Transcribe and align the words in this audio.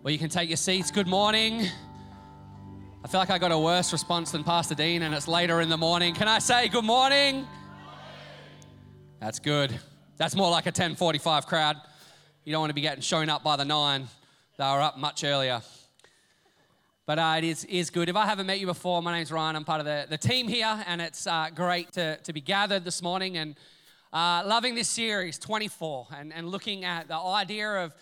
Well, 0.00 0.12
you 0.12 0.18
can 0.18 0.30
take 0.30 0.48
your 0.48 0.56
seats. 0.56 0.92
Good 0.92 1.08
morning. 1.08 1.66
I 3.04 3.08
feel 3.08 3.18
like 3.18 3.30
I 3.30 3.38
got 3.38 3.50
a 3.50 3.58
worse 3.58 3.92
response 3.92 4.30
than 4.30 4.44
Pastor 4.44 4.76
Dean, 4.76 5.02
and 5.02 5.12
it's 5.12 5.26
later 5.26 5.60
in 5.60 5.68
the 5.68 5.76
morning. 5.76 6.14
Can 6.14 6.28
I 6.28 6.38
say 6.38 6.68
good 6.68 6.84
morning? 6.84 7.44
That's 9.18 9.40
good. 9.40 9.76
That's 10.16 10.36
more 10.36 10.50
like 10.50 10.66
a 10.66 10.72
10:45 10.72 11.46
crowd. 11.46 11.78
You 12.44 12.52
don't 12.52 12.60
want 12.60 12.70
to 12.70 12.74
be 12.74 12.80
getting 12.80 13.00
shown 13.00 13.28
up 13.28 13.42
by 13.42 13.56
the 13.56 13.64
nine. 13.64 14.06
They 14.56 14.64
were 14.64 14.80
up 14.80 14.98
much 14.98 15.24
earlier. 15.24 15.62
But 17.04 17.18
uh, 17.18 17.34
it 17.38 17.44
is, 17.44 17.64
is 17.64 17.90
good. 17.90 18.08
If 18.08 18.14
I 18.14 18.24
haven't 18.24 18.46
met 18.46 18.60
you 18.60 18.66
before, 18.66 19.02
my 19.02 19.12
name's 19.12 19.32
Ryan. 19.32 19.56
I'm 19.56 19.64
part 19.64 19.80
of 19.80 19.86
the, 19.86 20.06
the 20.08 20.18
team 20.18 20.46
here, 20.46 20.80
and 20.86 21.00
it's 21.00 21.26
uh, 21.26 21.48
great 21.52 21.90
to, 21.94 22.18
to 22.18 22.32
be 22.32 22.40
gathered 22.40 22.84
this 22.84 23.02
morning 23.02 23.36
and 23.36 23.56
uh, 24.12 24.44
loving 24.46 24.76
this 24.76 24.88
series, 24.88 25.38
24, 25.38 26.06
and, 26.16 26.32
and 26.32 26.48
looking 26.48 26.84
at 26.84 27.08
the 27.08 27.16
idea 27.16 27.84
of 27.84 27.94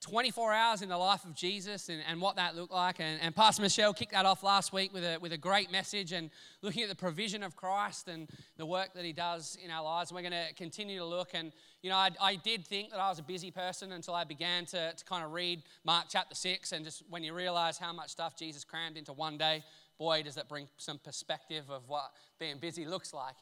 24 0.00 0.52
hours 0.52 0.82
in 0.82 0.88
the 0.88 0.96
life 0.96 1.24
of 1.24 1.34
Jesus 1.34 1.90
and, 1.90 2.02
and 2.08 2.20
what 2.20 2.36
that 2.36 2.56
looked 2.56 2.72
like. 2.72 3.00
And, 3.00 3.20
and, 3.20 3.36
Pastor 3.36 3.60
Michelle 3.60 3.92
kicked 3.92 4.12
that 4.12 4.24
off 4.24 4.42
last 4.42 4.72
week 4.72 4.94
with 4.94 5.04
a, 5.04 5.18
with 5.18 5.32
a 5.32 5.38
great 5.38 5.70
message 5.70 6.12
and 6.12 6.30
looking 6.62 6.82
at 6.82 6.88
the 6.88 6.94
provision 6.94 7.42
of 7.42 7.54
Christ 7.54 8.08
and 8.08 8.26
the 8.56 8.64
work 8.64 8.94
that 8.94 9.04
he 9.04 9.12
does 9.12 9.58
in 9.62 9.70
our 9.70 9.84
lives. 9.84 10.10
And 10.10 10.16
we're 10.16 10.28
going 10.28 10.46
to 10.48 10.54
continue 10.54 10.98
to 10.98 11.04
look. 11.04 11.30
And, 11.34 11.52
you 11.82 11.90
know, 11.90 11.96
I, 11.96 12.10
I, 12.20 12.36
did 12.36 12.66
think 12.66 12.90
that 12.90 12.98
I 12.98 13.10
was 13.10 13.18
a 13.18 13.22
busy 13.22 13.50
person 13.50 13.92
until 13.92 14.14
I 14.14 14.24
began 14.24 14.64
to, 14.66 14.92
to 14.94 15.04
kind 15.04 15.22
of 15.22 15.32
read 15.32 15.62
Mark 15.84 16.06
chapter 16.08 16.34
6. 16.34 16.72
And 16.72 16.84
just 16.84 17.02
when 17.10 17.22
you 17.22 17.34
realize 17.34 17.76
how 17.76 17.92
much 17.92 18.08
stuff 18.08 18.36
Jesus 18.36 18.64
crammed 18.64 18.96
into 18.96 19.12
one 19.12 19.36
day, 19.36 19.62
boy, 19.98 20.22
does 20.22 20.34
that 20.36 20.48
bring 20.48 20.66
some 20.78 20.98
perspective 20.98 21.64
of 21.68 21.82
what 21.88 22.10
being 22.38 22.56
busy 22.58 22.86
looks 22.86 23.12
like. 23.12 23.34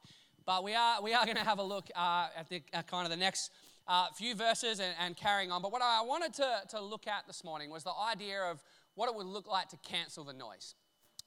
But 0.44 0.64
we 0.64 0.74
are, 0.74 1.00
we 1.02 1.14
are 1.14 1.24
going 1.24 1.36
to 1.36 1.44
have 1.44 1.58
a 1.58 1.62
look 1.62 1.88
uh, 1.94 2.28
at, 2.36 2.48
the, 2.48 2.62
at 2.72 2.88
kind 2.88 3.04
of 3.04 3.10
the 3.10 3.16
next 3.16 3.52
uh, 3.88 4.06
few 4.14 4.34
verses 4.34 4.80
and, 4.80 4.94
and, 5.00 5.16
carrying 5.16 5.50
on. 5.50 5.62
But 5.62 5.72
what 5.72 5.82
I 5.82 6.02
wanted 6.02 6.34
to, 6.34 6.60
to 6.70 6.80
look 6.80 7.06
at 7.06 7.26
this 7.26 7.42
morning 7.42 7.70
was 7.70 7.84
the 7.84 7.94
idea 7.94 8.42
of 8.42 8.62
what 8.94 9.08
it 9.08 9.14
would 9.14 9.26
look 9.26 9.48
like 9.48 9.68
to 9.70 9.78
cancel 9.78 10.24
the 10.24 10.34
noise. 10.34 10.74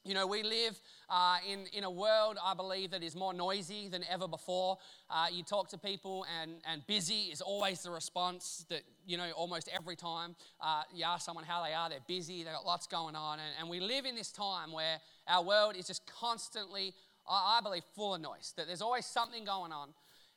You 0.04 0.16
know, 0.16 0.26
we 0.26 0.42
live 0.42 0.80
uh, 1.10 1.38
in, 1.48 1.66
in 1.74 1.84
a 1.84 1.90
world, 1.90 2.38
I 2.44 2.56
believe, 2.56 2.90
that 2.90 3.04
is 3.04 3.16
more 3.16 3.36
noisy 3.36 3.88
than 3.88 4.04
ever 4.10 4.28
before. 4.28 4.80
Uh, 5.12 5.28
you 5.32 5.44
talk 5.44 5.70
to 5.70 5.78
people, 5.78 6.26
and, 6.42 6.54
and 6.68 6.86
busy 6.88 7.30
is 7.32 7.40
always 7.40 7.84
the 7.84 7.92
response 7.92 8.66
that, 8.70 8.82
you 9.06 9.18
know, 9.18 9.30
almost 9.36 9.70
every 9.72 9.96
time 9.96 10.36
uh, 10.60 10.82
you 10.92 11.06
ask 11.06 11.24
someone 11.24 11.46
how 11.46 11.64
they 11.64 11.74
are, 11.74 11.88
they're 11.88 12.00
busy, 12.08 12.44
they've 12.44 12.54
got 12.54 12.66
lots 12.66 12.88
going 12.88 13.16
on. 13.16 13.38
And, 13.40 13.50
and 13.60 13.70
we 13.70 13.80
live 13.80 14.06
in 14.06 14.16
this 14.16 14.32
time 14.32 14.72
where 14.72 14.98
our 15.28 15.44
world 15.44 15.76
is 15.76 15.86
just 15.86 16.02
constantly, 16.20 16.96
I, 17.30 17.60
I 17.60 17.62
believe, 17.62 17.84
full 17.96 18.16
of 18.16 18.22
noise, 18.22 18.56
that 18.58 18.66
there's 18.66 18.82
always 18.82 19.06
something 19.06 19.46
going 19.46 19.72
on. 19.72 19.90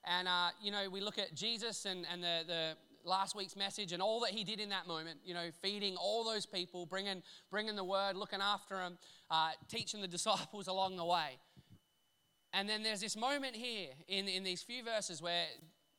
And, 0.07 0.29
uh, 0.29 0.49
you 0.63 0.71
know, 0.71 0.89
we 0.91 1.01
look 1.01 1.19
at 1.19 1.35
Jesus 1.35 1.87
and, 1.87 2.07
and 2.11 2.23
the, 2.23 2.41
the 2.47 2.77
last 3.05 3.37
week's 3.37 3.57
message 3.57 3.93
and 3.93 4.03
all 4.03 4.21
that 4.21 4.31
he 4.31 4.45
did 4.45 4.61
in 4.61 4.69
that 4.71 4.87
moment, 4.87 5.21
you 5.25 5.35
know, 5.35 5.49
feeding 5.63 5.97
all 5.97 6.25
those 6.25 6.47
people, 6.47 6.87
bringing, 6.87 7.23
bringing 7.51 7.77
the 7.77 7.85
word, 7.85 8.17
looking 8.17 8.41
after 8.41 8.77
them, 8.77 8.99
uh, 9.31 9.51
teaching 9.69 10.01
the 10.01 10.09
disciples 10.19 10.67
along 10.67 10.97
the 10.97 11.05
way. 11.05 11.39
And 12.53 12.69
then 12.69 12.83
there's 12.83 13.01
this 13.01 13.17
moment 13.17 13.57
here 13.57 13.89
in, 14.09 14.29
in 14.29 14.45
these 14.45 14.63
few 14.63 14.85
verses 14.85 15.21
where 15.21 15.47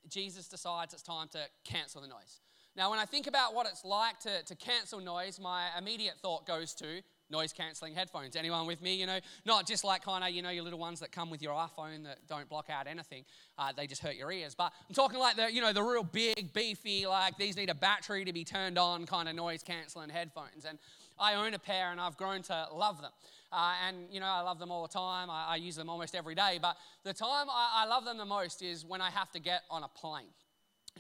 Jesus 0.08 0.48
decides 0.48 0.94
it's 0.94 1.04
time 1.04 1.28
to 1.30 1.40
cancel 1.64 2.02
the 2.02 2.08
noise. 2.08 2.40
Now, 2.76 2.90
when 2.90 3.00
I 3.00 3.06
think 3.06 3.28
about 3.28 3.54
what 3.54 3.68
it's 3.68 3.86
like 3.86 4.20
to, 4.22 4.44
to 4.44 4.56
cancel 4.56 5.00
noise, 5.00 5.40
my 5.40 5.68
immediate 5.78 6.16
thought 6.22 6.46
goes 6.46 6.74
to 6.76 7.02
noise 7.30 7.54
cancelling 7.54 7.94
headphones. 7.94 8.36
Anyone 8.36 8.68
with 8.68 8.82
me? 8.82 8.96
You 8.96 9.06
know, 9.06 9.20
not 9.46 9.68
just 9.68 9.84
like 9.84 10.04
kind 10.04 10.24
of, 10.24 10.30
you 10.32 10.42
know, 10.42 10.50
your 10.50 10.64
little 10.64 10.80
ones 10.80 11.00
that 11.00 11.12
come 11.12 11.30
with 11.30 11.42
your 11.42 11.54
iPhone 11.54 12.04
that 12.04 12.20
don't 12.28 12.48
block 12.50 12.70
out 12.70 12.88
anything. 12.88 13.24
Uh, 13.58 13.72
they 13.76 13.88
just 13.88 14.02
hurt 14.02 14.16
your 14.16 14.32
ears. 14.32 14.56
But 14.56 14.72
I'm 14.88 14.96
talking 14.96 15.20
like 15.20 15.36
the, 15.36 15.52
you 15.52 15.62
know, 15.62 15.74
the 15.74 15.84
real 15.84 16.04
big, 16.04 16.54
beefy, 16.54 17.08
like 17.08 17.38
these 17.38 17.58
need 17.58 17.70
a 17.70 17.76
battery 17.76 18.26
to 18.26 18.34
be 18.34 18.44
turned 18.44 18.78
on 18.78 19.06
kind 19.06 19.28
of 19.28 19.36
noise 19.36 19.64
cancelling 19.64 20.10
headphones. 20.10 20.66
And 20.68 20.78
I 21.20 21.36
own 21.36 21.54
a 21.54 21.60
pair 21.60 21.92
and 21.92 22.00
I've 22.00 22.18
grown 22.18 22.42
to 22.44 22.68
love 22.74 23.02
them. 23.02 23.12
Uh, 23.52 23.74
and, 23.88 23.98
you 24.12 24.20
know, 24.20 24.26
I 24.26 24.42
love 24.42 24.60
them 24.60 24.72
all 24.72 24.82
the 24.82 24.94
time. 24.94 25.30
I, 25.30 25.46
I 25.50 25.56
use 25.56 25.76
them 25.76 25.90
almost 25.90 26.14
every 26.16 26.36
day. 26.36 26.60
But 26.62 26.78
the 27.04 27.14
time 27.14 27.48
I, 27.50 27.84
I 27.84 27.86
love 27.88 28.04
them 28.04 28.18
the 28.18 28.26
most 28.26 28.62
is 28.62 28.86
when 28.86 29.02
I 29.02 29.10
have 29.10 29.32
to 29.32 29.40
get 29.40 29.62
on 29.70 29.84
a 29.84 29.88
plane. 29.88 30.34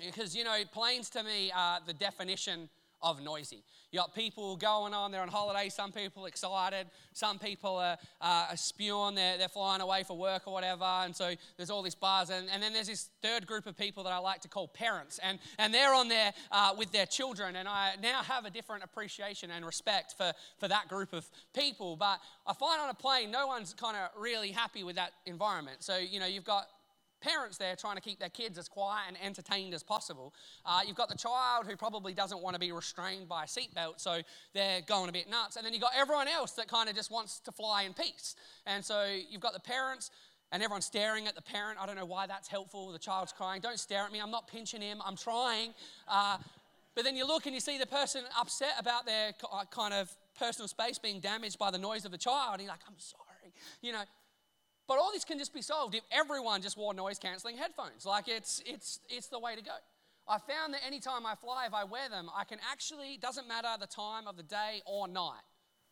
Because, 0.03 0.35
you 0.35 0.43
know, 0.43 0.55
planes 0.73 1.09
to 1.11 1.23
me 1.23 1.51
are 1.55 1.79
the 1.85 1.93
definition 1.93 2.69
of 3.01 3.21
noisy. 3.21 3.63
You 3.91 3.99
got 3.99 4.13
people 4.13 4.57
going 4.57 4.93
on, 4.93 5.11
they're 5.11 5.21
on 5.21 5.29
holiday, 5.29 5.69
some 5.69 5.91
people 5.91 6.25
excited, 6.25 6.87
some 7.13 7.39
people 7.39 7.77
are, 7.77 7.97
uh, 8.19 8.47
are 8.49 8.57
spewing, 8.57 9.15
they're, 9.15 9.37
they're 9.37 9.47
flying 9.47 9.81
away 9.81 10.03
for 10.03 10.17
work 10.17 10.43
or 10.47 10.53
whatever, 10.53 10.83
and 10.83 11.15
so 11.15 11.33
there's 11.55 11.69
all 11.69 11.81
this 11.81 11.95
buzz. 11.95 12.29
And, 12.29 12.47
and 12.51 12.61
then 12.61 12.73
there's 12.73 12.87
this 12.87 13.09
third 13.21 13.47
group 13.47 13.67
of 13.67 13.77
people 13.77 14.03
that 14.03 14.11
I 14.11 14.17
like 14.17 14.41
to 14.41 14.49
call 14.49 14.67
parents, 14.67 15.19
and, 15.23 15.39
and 15.57 15.73
they're 15.73 15.93
on 15.93 16.09
there 16.09 16.33
uh, 16.51 16.73
with 16.77 16.91
their 16.91 17.05
children, 17.05 17.55
and 17.55 17.67
I 17.67 17.93
now 18.01 18.21
have 18.21 18.45
a 18.45 18.49
different 18.49 18.83
appreciation 18.83 19.49
and 19.51 19.65
respect 19.65 20.15
for, 20.17 20.33
for 20.57 20.67
that 20.67 20.89
group 20.89 21.13
of 21.13 21.25
people. 21.53 21.95
But 21.95 22.19
I 22.45 22.53
find 22.53 22.81
on 22.81 22.89
a 22.89 22.93
plane, 22.93 23.31
no 23.31 23.47
one's 23.47 23.73
kind 23.73 23.95
of 23.95 24.09
really 24.21 24.51
happy 24.51 24.83
with 24.83 24.97
that 24.97 25.11
environment. 25.25 25.83
So, 25.83 25.97
you 25.97 26.19
know, 26.19 26.25
you've 26.25 26.43
got 26.43 26.67
parents 27.25 27.57
there 27.57 27.75
trying 27.75 27.95
to 27.95 28.01
keep 28.01 28.19
their 28.19 28.29
kids 28.29 28.57
as 28.57 28.67
quiet 28.67 29.05
and 29.07 29.17
entertained 29.23 29.73
as 29.73 29.83
possible. 29.83 30.33
Uh, 30.65 30.81
you've 30.85 30.95
got 30.95 31.09
the 31.09 31.17
child 31.17 31.65
who 31.67 31.75
probably 31.75 32.13
doesn't 32.13 32.41
want 32.41 32.53
to 32.53 32.59
be 32.59 32.71
restrained 32.71 33.27
by 33.27 33.43
a 33.43 33.47
seatbelt, 33.47 33.99
so 33.99 34.21
they're 34.53 34.81
going 34.81 35.09
a 35.09 35.11
bit 35.11 35.29
nuts. 35.29 35.55
And 35.55 35.65
then 35.65 35.73
you've 35.73 35.81
got 35.81 35.93
everyone 35.97 36.27
else 36.27 36.51
that 36.51 36.67
kind 36.67 36.89
of 36.89 36.95
just 36.95 37.11
wants 37.11 37.39
to 37.39 37.51
fly 37.51 37.83
in 37.83 37.93
peace. 37.93 38.35
And 38.65 38.83
so 38.83 39.07
you've 39.29 39.41
got 39.41 39.53
the 39.53 39.59
parents 39.59 40.11
and 40.51 40.61
everyone's 40.61 40.85
staring 40.85 41.27
at 41.27 41.35
the 41.35 41.41
parent. 41.41 41.79
I 41.81 41.85
don't 41.85 41.95
know 41.95 42.05
why 42.05 42.27
that's 42.27 42.47
helpful. 42.47 42.91
The 42.91 42.99
child's 42.99 43.33
crying. 43.33 43.61
Don't 43.61 43.79
stare 43.79 44.03
at 44.03 44.11
me. 44.11 44.19
I'm 44.21 44.31
not 44.31 44.47
pinching 44.47 44.81
him. 44.81 44.99
I'm 45.03 45.15
trying. 45.15 45.73
Uh, 46.07 46.37
but 46.93 47.03
then 47.03 47.15
you 47.15 47.27
look 47.27 47.45
and 47.45 47.53
you 47.53 47.59
see 47.59 47.77
the 47.77 47.87
person 47.87 48.23
upset 48.39 48.73
about 48.79 49.05
their 49.05 49.33
uh, 49.51 49.65
kind 49.69 49.93
of 49.93 50.09
personal 50.37 50.67
space 50.67 50.97
being 50.97 51.19
damaged 51.19 51.57
by 51.57 51.71
the 51.71 51.77
noise 51.77 52.05
of 52.05 52.11
the 52.11 52.17
child. 52.17 52.53
And 52.53 52.61
you're 52.61 52.71
like, 52.71 52.85
I'm 52.87 52.99
sorry. 52.99 53.53
You 53.81 53.93
know, 53.93 54.03
but 54.87 54.97
all 54.97 55.11
this 55.11 55.25
can 55.25 55.37
just 55.37 55.53
be 55.53 55.61
solved 55.61 55.95
if 55.95 56.03
everyone 56.11 56.61
just 56.61 56.77
wore 56.77 56.93
noise 56.93 57.19
cancelling 57.19 57.57
headphones. 57.57 58.05
Like 58.05 58.27
it's, 58.27 58.61
it's, 58.65 58.99
it's 59.09 59.27
the 59.27 59.39
way 59.39 59.55
to 59.55 59.63
go. 59.63 59.71
I 60.27 60.39
found 60.39 60.73
that 60.73 60.81
anytime 60.85 61.25
I 61.25 61.35
fly, 61.35 61.65
if 61.67 61.73
I 61.73 61.83
wear 61.83 62.09
them, 62.09 62.29
I 62.35 62.43
can 62.45 62.57
actually, 62.71 63.17
doesn't 63.21 63.47
matter 63.47 63.67
the 63.79 63.87
time 63.87 64.27
of 64.27 64.37
the 64.37 64.43
day 64.43 64.81
or 64.85 65.07
night, 65.07 65.43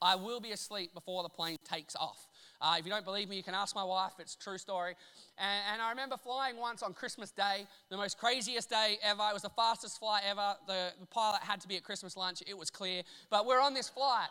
I 0.01 0.15
will 0.15 0.41
be 0.41 0.51
asleep 0.51 0.93
before 0.93 1.23
the 1.23 1.29
plane 1.29 1.57
takes 1.63 1.95
off. 1.95 2.27
Uh, 2.59 2.75
if 2.77 2.85
you 2.85 2.91
don't 2.91 3.05
believe 3.05 3.29
me, 3.29 3.37
you 3.37 3.43
can 3.43 3.53
ask 3.53 3.75
my 3.75 3.83
wife. 3.83 4.13
It's 4.19 4.35
true 4.35 4.57
story. 4.57 4.95
And, 5.37 5.61
and, 5.73 5.81
I 5.81 5.89
remember 5.89 6.17
flying 6.17 6.57
once 6.57 6.83
on 6.83 6.93
Christmas 6.93 7.31
Day, 7.31 7.65
the 7.89 7.97
most 7.97 8.17
craziest 8.17 8.69
day 8.69 8.97
ever. 9.01 9.23
It 9.29 9.33
was 9.33 9.43
the 9.43 9.49
fastest 9.49 9.99
flight 9.99 10.23
ever. 10.29 10.55
The, 10.67 10.91
the 10.99 11.05
pilot 11.05 11.41
had 11.41 11.61
to 11.61 11.67
be 11.67 11.77
at 11.77 11.83
Christmas 11.83 12.17
lunch. 12.17 12.43
It 12.45 12.57
was 12.57 12.69
clear. 12.69 13.03
But 13.29 13.45
we're 13.45 13.61
on 13.61 13.73
this 13.73 13.89
flight. 13.89 14.29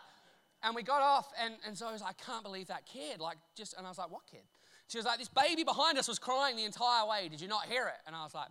And 0.63 0.73
we 0.73 0.81
got 0.81 1.01
off, 1.01 1.27
and, 1.41 1.55
and 1.67 1.77
so 1.77 1.87
I 1.87 1.91
was 1.91 2.01
like, 2.01 2.15
I 2.19 2.31
can't 2.31 2.43
believe 2.43 2.67
that 2.67 2.85
kid. 2.85 3.19
Like, 3.19 3.37
just, 3.55 3.75
and 3.77 3.85
I 3.85 3.89
was 3.89 3.97
like, 3.97 4.09
what 4.09 4.21
kid? 4.31 4.43
She 4.87 4.97
was 4.97 5.05
like, 5.05 5.19
this 5.19 5.29
baby 5.29 5.63
behind 5.63 5.97
us 5.97 6.07
was 6.07 6.19
crying 6.19 6.55
the 6.55 6.63
entire 6.63 7.07
way. 7.07 7.27
Did 7.27 7.41
you 7.41 7.47
not 7.47 7.65
hear 7.65 7.87
it? 7.87 7.99
And 8.07 8.15
I 8.15 8.23
was 8.23 8.33
like, 8.33 8.47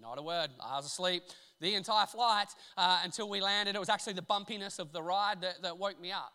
not 0.00 0.18
a 0.18 0.22
word. 0.22 0.50
I 0.60 0.76
was 0.76 0.86
asleep 0.86 1.22
the 1.60 1.74
entire 1.74 2.06
flight 2.06 2.48
uh, 2.76 3.00
until 3.02 3.28
we 3.28 3.40
landed. 3.40 3.74
It 3.74 3.78
was 3.78 3.88
actually 3.88 4.12
the 4.12 4.22
bumpiness 4.22 4.78
of 4.78 4.92
the 4.92 5.02
ride 5.02 5.40
that, 5.40 5.62
that 5.62 5.78
woke 5.78 6.00
me 6.00 6.12
up. 6.12 6.32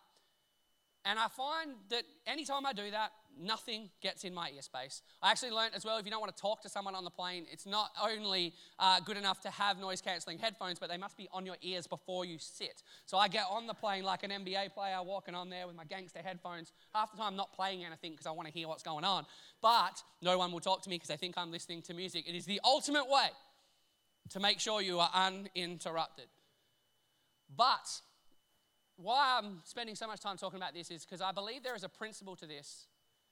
And 1.05 1.17
I 1.19 1.27
find 1.27 1.71
that 1.89 2.03
anytime 2.27 2.65
I 2.65 2.73
do 2.73 2.89
that, 2.91 3.11
nothing 3.39 3.89
gets 4.01 4.23
in 4.23 4.33
my 4.33 4.49
ear 4.49 4.61
space. 4.61 5.01
I 5.21 5.31
actually 5.31 5.51
learned 5.51 5.73
as 5.75 5.85
well 5.85 5.97
if 5.97 6.05
you 6.05 6.11
don't 6.11 6.21
want 6.21 6.35
to 6.35 6.41
talk 6.41 6.61
to 6.63 6.69
someone 6.69 6.95
on 6.95 7.03
the 7.03 7.09
plane, 7.09 7.45
it's 7.51 7.65
not 7.65 7.91
only 8.01 8.53
uh, 8.79 8.99
good 8.99 9.17
enough 9.17 9.41
to 9.41 9.49
have 9.49 9.77
noise 9.79 10.01
cancelling 10.01 10.37
headphones, 10.37 10.79
but 10.79 10.89
they 10.89 10.97
must 10.97 11.17
be 11.17 11.27
on 11.31 11.45
your 11.45 11.57
ears 11.61 11.87
before 11.87 12.25
you 12.25 12.37
sit. 12.39 12.83
So 13.05 13.17
I 13.17 13.27
get 13.27 13.45
on 13.49 13.67
the 13.67 13.73
plane 13.73 14.03
like 14.03 14.23
an 14.23 14.31
NBA 14.31 14.73
player 14.73 14.97
walking 15.03 15.35
on 15.35 15.49
there 15.49 15.67
with 15.67 15.75
my 15.75 15.85
gangster 15.85 16.19
headphones. 16.23 16.71
Half 16.93 17.11
the 17.11 17.17
time, 17.17 17.27
I'm 17.27 17.35
not 17.35 17.53
playing 17.53 17.83
anything 17.83 18.11
because 18.11 18.27
I 18.27 18.31
want 18.31 18.47
to 18.47 18.53
hear 18.53 18.67
what's 18.67 18.83
going 18.83 19.05
on. 19.05 19.25
But 19.61 20.01
no 20.21 20.37
one 20.37 20.51
will 20.51 20.59
talk 20.59 20.81
to 20.83 20.89
me 20.89 20.95
because 20.95 21.09
they 21.09 21.17
think 21.17 21.37
I'm 21.37 21.51
listening 21.51 21.81
to 21.83 21.93
music. 21.93 22.25
It 22.27 22.35
is 22.35 22.45
the 22.45 22.61
ultimate 22.63 23.09
way 23.09 23.27
to 24.29 24.39
make 24.39 24.59
sure 24.59 24.81
you 24.81 24.99
are 24.99 25.09
uninterrupted. 25.13 26.27
But 27.55 28.01
why 28.95 29.39
I'm 29.39 29.61
spending 29.63 29.95
so 29.95 30.07
much 30.07 30.22
time 30.22 30.37
talking 30.37 30.57
about 30.57 30.73
this 30.73 30.91
is 30.91 31.03
because 31.05 31.22
I 31.22 31.31
believe 31.31 31.63
there 31.63 31.75
is 31.75 31.84
a 31.84 31.89
principle 31.89 32.35
to 32.37 32.45
this 32.45 32.87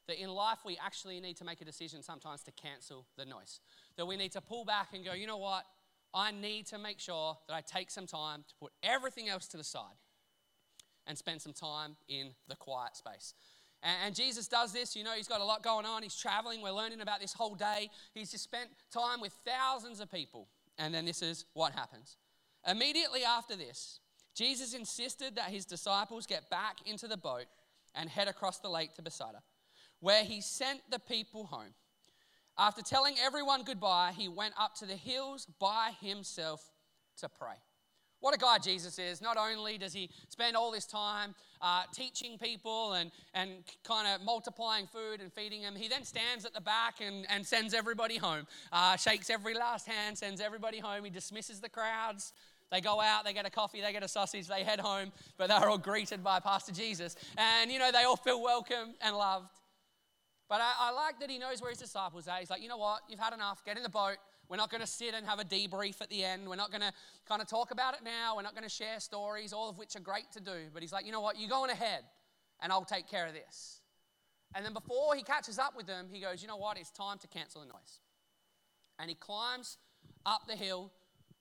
that 0.09 0.21
in 0.21 0.29
life 0.29 0.59
we 0.65 0.77
actually 0.83 1.19
need 1.19 1.37
to 1.37 1.45
make 1.45 1.61
a 1.61 1.65
decision 1.65 2.01
sometimes 2.03 2.41
to 2.43 2.51
cancel 2.51 3.05
the 3.15 3.25
noise. 3.25 3.61
That 3.95 4.05
we 4.05 4.17
need 4.17 4.31
to 4.33 4.41
pull 4.41 4.65
back 4.65 4.89
and 4.93 5.05
go, 5.05 5.13
you 5.13 5.27
know 5.27 5.37
what? 5.37 5.65
I 6.13 6.31
need 6.31 6.65
to 6.67 6.79
make 6.79 6.99
sure 6.99 7.37
that 7.47 7.53
I 7.53 7.61
take 7.61 7.91
some 7.91 8.07
time 8.07 8.43
to 8.47 8.55
put 8.59 8.71
everything 8.81 9.29
else 9.29 9.47
to 9.49 9.57
the 9.57 9.63
side 9.63 9.95
and 11.05 11.17
spend 11.17 11.41
some 11.41 11.53
time 11.53 11.95
in 12.07 12.31
the 12.47 12.55
quiet 12.55 12.95
space. 12.95 13.33
And, 13.81 14.13
Jesus 14.13 14.47
does 14.47 14.73
this. 14.73 14.95
You 14.95 15.03
know, 15.05 15.13
he's 15.13 15.27
got 15.27 15.39
a 15.39 15.45
lot 15.45 15.63
going 15.63 15.85
on. 15.85 16.03
He's 16.03 16.15
traveling. 16.15 16.61
We're 16.61 16.71
learning 16.71 16.99
about 16.99 17.21
this 17.21 17.31
whole 17.31 17.55
day. 17.55 17.89
He's 18.13 18.31
just 18.31 18.43
spent 18.43 18.69
time 18.91 19.21
with 19.21 19.31
thousands 19.45 20.01
of 20.01 20.11
people. 20.11 20.49
And 20.77 20.93
then 20.93 21.05
this 21.05 21.21
is 21.21 21.45
what 21.53 21.71
happens. 21.71 22.17
Immediately 22.67 23.23
after 23.23 23.55
this, 23.55 23.99
Jesus 24.35 24.73
insisted 24.73 25.35
that 25.35 25.45
his 25.45 25.65
disciples 25.65 26.25
get 26.25 26.49
back 26.49 26.77
into 26.85 27.07
the 27.07 27.15
boat 27.15 27.45
and 27.95 28.09
head 28.09 28.27
across 28.27 28.59
the 28.59 28.69
lake 28.69 28.93
to 28.95 29.01
Bethsaida, 29.01 29.41
where 29.99 30.23
he 30.23 30.41
sent 30.41 30.81
the 30.89 30.99
people 30.99 31.45
home. 31.45 31.73
After 32.57 32.81
telling 32.81 33.15
everyone 33.23 33.63
goodbye, 33.63 34.13
he 34.17 34.27
went 34.27 34.53
up 34.59 34.75
to 34.75 34.85
the 34.85 34.95
hills 34.95 35.47
by 35.59 35.91
himself 36.01 36.61
to 37.19 37.29
pray. 37.29 37.55
What 38.21 38.35
a 38.35 38.37
guy 38.37 38.57
Jesus 38.57 38.99
is. 38.99 39.21
Not 39.21 39.37
only 39.37 39.77
does 39.77 39.93
he 39.93 40.09
spend 40.27 40.57
all 40.57 40.71
this 40.71 40.85
time 40.85 41.35
uh, 41.61 41.83
teaching 41.93 42.37
people 42.37 42.93
and, 42.93 43.11
and 43.33 43.63
kind 43.85 44.07
of 44.13 44.25
multiplying 44.25 44.87
food 44.87 45.21
and 45.21 45.31
feeding 45.31 45.61
them, 45.61 45.75
he 45.75 45.87
then 45.87 46.03
stands 46.03 46.43
at 46.43 46.53
the 46.53 46.59
back 46.59 46.95
and, 46.99 47.25
and 47.29 47.45
sends 47.45 47.73
everybody 47.73 48.17
home, 48.17 48.45
uh, 48.73 48.97
shakes 48.97 49.29
every 49.29 49.53
last 49.53 49.87
hand, 49.87 50.17
sends 50.17 50.41
everybody 50.41 50.79
home. 50.79 51.05
He 51.05 51.09
dismisses 51.09 51.61
the 51.61 51.69
crowds. 51.69 52.33
They 52.71 52.81
go 52.81 52.99
out, 52.99 53.23
they 53.23 53.33
get 53.33 53.47
a 53.47 53.49
coffee, 53.49 53.81
they 53.81 53.91
get 53.93 54.03
a 54.03 54.07
sausage, 54.07 54.47
they 54.47 54.63
head 54.63 54.79
home, 54.79 55.11
but 55.37 55.47
they're 55.47 55.69
all 55.69 55.77
greeted 55.77 56.23
by 56.23 56.39
Pastor 56.39 56.71
Jesus. 56.71 57.15
And, 57.37 57.71
you 57.71 57.79
know, 57.79 57.91
they 57.91 58.03
all 58.03 58.17
feel 58.17 58.43
welcome 58.43 58.93
and 59.01 59.15
loved. 59.15 59.58
But 60.49 60.61
I, 60.61 60.73
I 60.79 60.91
like 60.91 61.19
that 61.19 61.29
he 61.29 61.37
knows 61.37 61.61
where 61.61 61.69
his 61.69 61.77
disciples 61.77 62.27
are. 62.27 62.39
He's 62.39 62.49
like, 62.49 62.61
you 62.61 62.67
know 62.67 62.77
what? 62.77 63.01
You've 63.07 63.19
had 63.19 63.33
enough. 63.33 63.63
Get 63.63 63.77
in 63.77 63.83
the 63.83 63.89
boat. 63.89 64.17
We're 64.49 64.57
not 64.57 64.71
going 64.71 64.81
to 64.81 64.87
sit 64.87 65.13
and 65.13 65.27
have 65.27 65.39
a 65.39 65.43
debrief 65.43 66.01
at 66.01 66.09
the 66.09 66.23
end. 66.23 66.49
We're 66.49 66.55
not 66.55 66.71
going 66.71 66.81
to 66.81 66.91
kind 67.27 67.39
of 67.39 67.47
talk 67.47 67.69
about 67.69 67.93
it 67.93 67.99
now. 68.03 68.35
We're 68.35 68.41
not 68.41 68.55
going 68.55 68.63
to 68.63 68.69
share 68.69 68.99
stories, 68.99 69.53
all 69.53 69.69
of 69.69 69.77
which 69.77 69.95
are 69.95 69.99
great 69.99 70.31
to 70.33 70.41
do. 70.41 70.69
But 70.73 70.81
he's 70.81 70.91
like, 70.91 71.05
you 71.05 71.11
know 71.11 71.21
what? 71.21 71.39
You're 71.39 71.51
going 71.51 71.69
ahead 71.69 72.01
and 72.61 72.71
I'll 72.71 72.83
take 72.83 73.07
care 73.07 73.27
of 73.27 73.33
this. 73.33 73.81
And 74.55 74.65
then 74.65 74.73
before 74.73 75.13
he 75.13 75.21
catches 75.21 75.59
up 75.59 75.77
with 75.77 75.85
them, 75.85 76.07
he 76.11 76.19
goes, 76.19 76.41
you 76.41 76.47
know 76.47 76.57
what? 76.57 76.79
It's 76.79 76.89
time 76.89 77.19
to 77.19 77.27
cancel 77.27 77.61
the 77.61 77.67
noise. 77.67 77.99
And 78.97 79.07
he 79.07 79.15
climbs 79.15 79.77
up 80.25 80.47
the 80.47 80.55
hill. 80.55 80.91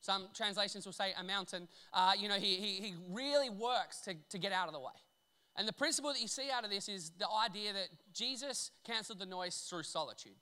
Some 0.01 0.29
translations 0.35 0.85
will 0.85 0.93
say 0.93 1.15
a 1.19 1.25
mountain. 1.25 1.67
Uh, 1.95 2.13
you 2.21 2.29
know, 2.29 2.35
he, 2.35 2.57
he, 2.57 2.89
he 2.89 2.95
really 3.11 3.49
works 3.49 4.01
to, 4.03 4.15
to 4.29 4.39
get 4.39 4.53
out 4.53 4.69
of 4.69 4.75
the 4.75 4.81
way. 4.81 4.93
And 5.59 5.67
the 5.67 5.73
principle 5.73 6.13
that 6.13 6.23
you 6.23 6.29
see 6.29 6.51
out 6.55 6.65
of 6.65 6.71
this 6.71 6.89
is 6.89 7.11
the 7.19 7.27
idea 7.29 7.73
that 7.73 7.89
Jesus 8.15 8.71
canceled 8.85 9.19
the 9.19 9.27
noise 9.27 9.67
through 9.69 9.83
solitude. 9.83 10.37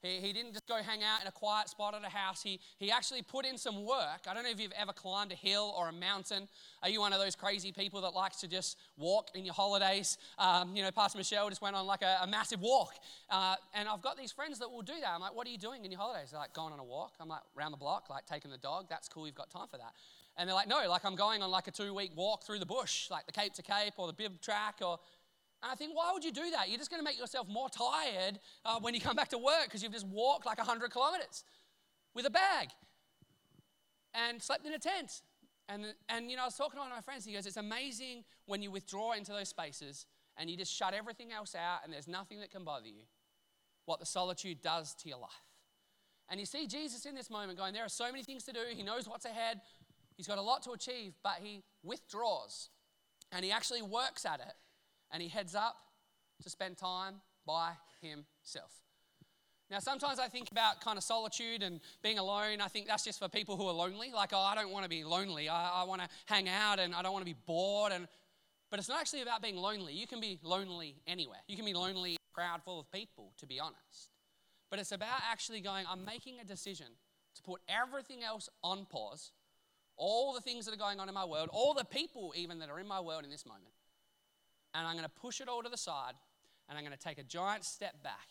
He, 0.00 0.20
he 0.20 0.32
didn't 0.32 0.52
just 0.52 0.66
go 0.66 0.76
hang 0.76 1.02
out 1.02 1.20
in 1.20 1.26
a 1.26 1.32
quiet 1.32 1.68
spot 1.68 1.94
at 1.94 2.02
a 2.04 2.08
house. 2.08 2.42
He, 2.42 2.60
he 2.78 2.90
actually 2.90 3.20
put 3.22 3.44
in 3.44 3.58
some 3.58 3.84
work. 3.84 4.22
I 4.28 4.34
don't 4.34 4.44
know 4.44 4.50
if 4.50 4.60
you've 4.60 4.72
ever 4.78 4.92
climbed 4.92 5.32
a 5.32 5.34
hill 5.34 5.74
or 5.76 5.88
a 5.88 5.92
mountain. 5.92 6.48
Are 6.82 6.88
you 6.88 7.00
one 7.00 7.12
of 7.12 7.20
those 7.20 7.34
crazy 7.34 7.72
people 7.72 8.00
that 8.02 8.14
likes 8.14 8.40
to 8.40 8.48
just 8.48 8.78
walk 8.96 9.30
in 9.34 9.44
your 9.44 9.54
holidays? 9.54 10.16
Um, 10.38 10.74
you 10.74 10.82
know, 10.82 10.90
Pastor 10.90 11.18
Michelle 11.18 11.48
just 11.48 11.62
went 11.62 11.76
on 11.76 11.86
like 11.86 12.02
a, 12.02 12.20
a 12.22 12.26
massive 12.26 12.60
walk. 12.60 12.94
Uh, 13.30 13.56
and 13.74 13.86
I've 13.86 14.02
got 14.02 14.16
these 14.16 14.32
friends 14.32 14.58
that 14.60 14.70
will 14.70 14.82
do 14.82 14.94
that. 15.00 15.10
I'm 15.10 15.20
like, 15.20 15.34
what 15.34 15.46
are 15.46 15.50
you 15.50 15.58
doing 15.58 15.84
in 15.84 15.90
your 15.90 16.00
holidays? 16.00 16.30
They're 16.30 16.40
like, 16.40 16.54
going 16.54 16.72
on 16.72 16.78
a 16.78 16.84
walk. 16.84 17.12
I'm 17.20 17.28
like, 17.28 17.42
round 17.54 17.72
the 17.72 17.78
block, 17.78 18.08
like 18.08 18.26
taking 18.26 18.50
the 18.50 18.58
dog. 18.58 18.86
That's 18.88 19.08
cool. 19.08 19.26
You've 19.26 19.34
got 19.34 19.50
time 19.50 19.68
for 19.70 19.78
that. 19.78 19.92
And 20.36 20.48
they're 20.48 20.54
like, 20.54 20.68
no, 20.68 20.88
like 20.88 21.04
I'm 21.04 21.14
going 21.14 21.42
on 21.42 21.50
like 21.50 21.68
a 21.68 21.70
two 21.70 21.94
week 21.94 22.12
walk 22.16 22.44
through 22.44 22.58
the 22.58 22.66
bush, 22.66 23.10
like 23.10 23.26
the 23.26 23.32
Cape 23.32 23.54
to 23.54 23.62
Cape 23.62 23.94
or 23.98 24.06
the 24.06 24.12
Bib 24.12 24.40
track 24.40 24.80
or 24.84 24.98
and 25.64 25.72
I 25.72 25.76
think, 25.76 25.96
why 25.96 26.10
would 26.12 26.22
you 26.22 26.30
do 26.30 26.50
that? 26.50 26.68
You're 26.68 26.76
just 26.76 26.90
going 26.90 27.00
to 27.00 27.04
make 27.04 27.18
yourself 27.18 27.48
more 27.48 27.70
tired 27.70 28.38
uh, 28.66 28.78
when 28.80 28.92
you 28.92 29.00
come 29.00 29.16
back 29.16 29.30
to 29.30 29.38
work 29.38 29.64
because 29.64 29.82
you've 29.82 29.94
just 29.94 30.06
walked 30.06 30.44
like 30.44 30.58
100 30.58 30.90
kilometers 30.90 31.42
with 32.14 32.26
a 32.26 32.30
bag 32.30 32.68
and 34.12 34.42
slept 34.42 34.66
in 34.66 34.74
a 34.74 34.78
tent. 34.78 35.22
And, 35.70 35.94
and, 36.10 36.30
you 36.30 36.36
know, 36.36 36.42
I 36.42 36.44
was 36.44 36.56
talking 36.56 36.74
to 36.74 36.80
one 36.80 36.90
of 36.90 36.94
my 36.94 37.00
friends. 37.00 37.24
He 37.24 37.32
goes, 37.32 37.46
It's 37.46 37.56
amazing 37.56 38.24
when 38.44 38.60
you 38.60 38.70
withdraw 38.70 39.12
into 39.12 39.32
those 39.32 39.48
spaces 39.48 40.04
and 40.36 40.50
you 40.50 40.56
just 40.58 40.70
shut 40.70 40.92
everything 40.92 41.32
else 41.32 41.54
out 41.54 41.78
and 41.82 41.90
there's 41.90 42.08
nothing 42.08 42.40
that 42.40 42.50
can 42.50 42.62
bother 42.62 42.88
you, 42.88 43.04
what 43.86 44.00
the 44.00 44.06
solitude 44.06 44.60
does 44.60 44.94
to 44.96 45.08
your 45.08 45.18
life. 45.18 45.30
And 46.28 46.38
you 46.38 46.44
see 46.44 46.66
Jesus 46.66 47.06
in 47.06 47.14
this 47.14 47.30
moment 47.30 47.58
going, 47.58 47.72
There 47.72 47.84
are 47.84 47.88
so 47.88 48.12
many 48.12 48.22
things 48.22 48.44
to 48.44 48.52
do. 48.52 48.60
He 48.70 48.82
knows 48.82 49.08
what's 49.08 49.24
ahead. 49.24 49.62
He's 50.16 50.26
got 50.26 50.38
a 50.38 50.42
lot 50.42 50.62
to 50.64 50.72
achieve, 50.72 51.14
but 51.22 51.36
he 51.42 51.62
withdraws 51.82 52.68
and 53.32 53.44
he 53.44 53.50
actually 53.50 53.82
works 53.82 54.24
at 54.24 54.40
it 54.40 54.54
and 55.10 55.22
he 55.22 55.28
heads 55.28 55.54
up 55.54 55.76
to 56.42 56.50
spend 56.50 56.76
time 56.76 57.16
by 57.46 57.72
himself. 58.00 58.70
Now, 59.70 59.78
sometimes 59.78 60.18
I 60.18 60.28
think 60.28 60.50
about 60.50 60.80
kind 60.82 60.98
of 60.98 61.04
solitude 61.04 61.62
and 61.62 61.80
being 62.02 62.18
alone. 62.18 62.60
I 62.60 62.68
think 62.68 62.86
that's 62.86 63.02
just 63.04 63.18
for 63.18 63.28
people 63.28 63.56
who 63.56 63.66
are 63.66 63.72
lonely. 63.72 64.12
Like, 64.14 64.30
oh, 64.32 64.38
I 64.38 64.54
don't 64.54 64.70
want 64.70 64.84
to 64.84 64.90
be 64.90 65.04
lonely. 65.04 65.48
I, 65.48 65.82
I 65.82 65.84
want 65.84 66.02
to 66.02 66.08
hang 66.26 66.48
out 66.48 66.78
and 66.78 66.94
I 66.94 67.02
don't 67.02 67.12
want 67.12 67.24
to 67.24 67.32
be 67.32 67.38
bored. 67.46 67.92
And, 67.92 68.06
but 68.70 68.78
it's 68.78 68.88
not 68.88 69.00
actually 69.00 69.22
about 69.22 69.42
being 69.42 69.56
lonely. 69.56 69.94
You 69.94 70.06
can 70.06 70.20
be 70.20 70.38
lonely 70.42 70.96
anywhere. 71.06 71.38
You 71.48 71.56
can 71.56 71.64
be 71.64 71.72
lonely 71.72 72.10
in 72.10 72.16
a 72.16 72.34
crowd 72.34 72.62
full 72.62 72.78
of 72.78 72.90
people, 72.92 73.32
to 73.38 73.46
be 73.46 73.58
honest. 73.58 74.10
But 74.70 74.80
it's 74.80 74.92
about 74.92 75.20
actually 75.30 75.60
going, 75.60 75.86
I'm 75.88 76.04
making 76.04 76.40
a 76.40 76.44
decision 76.44 76.86
to 77.36 77.42
put 77.42 77.60
everything 77.68 78.22
else 78.22 78.48
on 78.62 78.86
pause, 78.86 79.32
all 79.96 80.34
the 80.34 80.40
things 80.40 80.66
that 80.66 80.74
are 80.74 80.78
going 80.78 81.00
on 81.00 81.08
in 81.08 81.14
my 81.14 81.24
world, 81.24 81.48
all 81.52 81.74
the 81.74 81.84
people 81.84 82.32
even 82.36 82.58
that 82.58 82.70
are 82.70 82.80
in 82.80 82.88
my 82.88 83.00
world 83.00 83.24
in 83.24 83.30
this 83.30 83.46
moment, 83.46 83.72
and 84.74 84.86
I'm 84.86 84.94
going 84.94 85.04
to 85.04 85.20
push 85.20 85.40
it 85.40 85.48
all 85.48 85.62
to 85.62 85.68
the 85.68 85.76
side 85.76 86.14
and 86.68 86.78
I'm 86.78 86.84
going 86.84 86.96
to 86.96 87.02
take 87.02 87.18
a 87.18 87.22
giant 87.22 87.64
step 87.64 88.02
back 88.02 88.28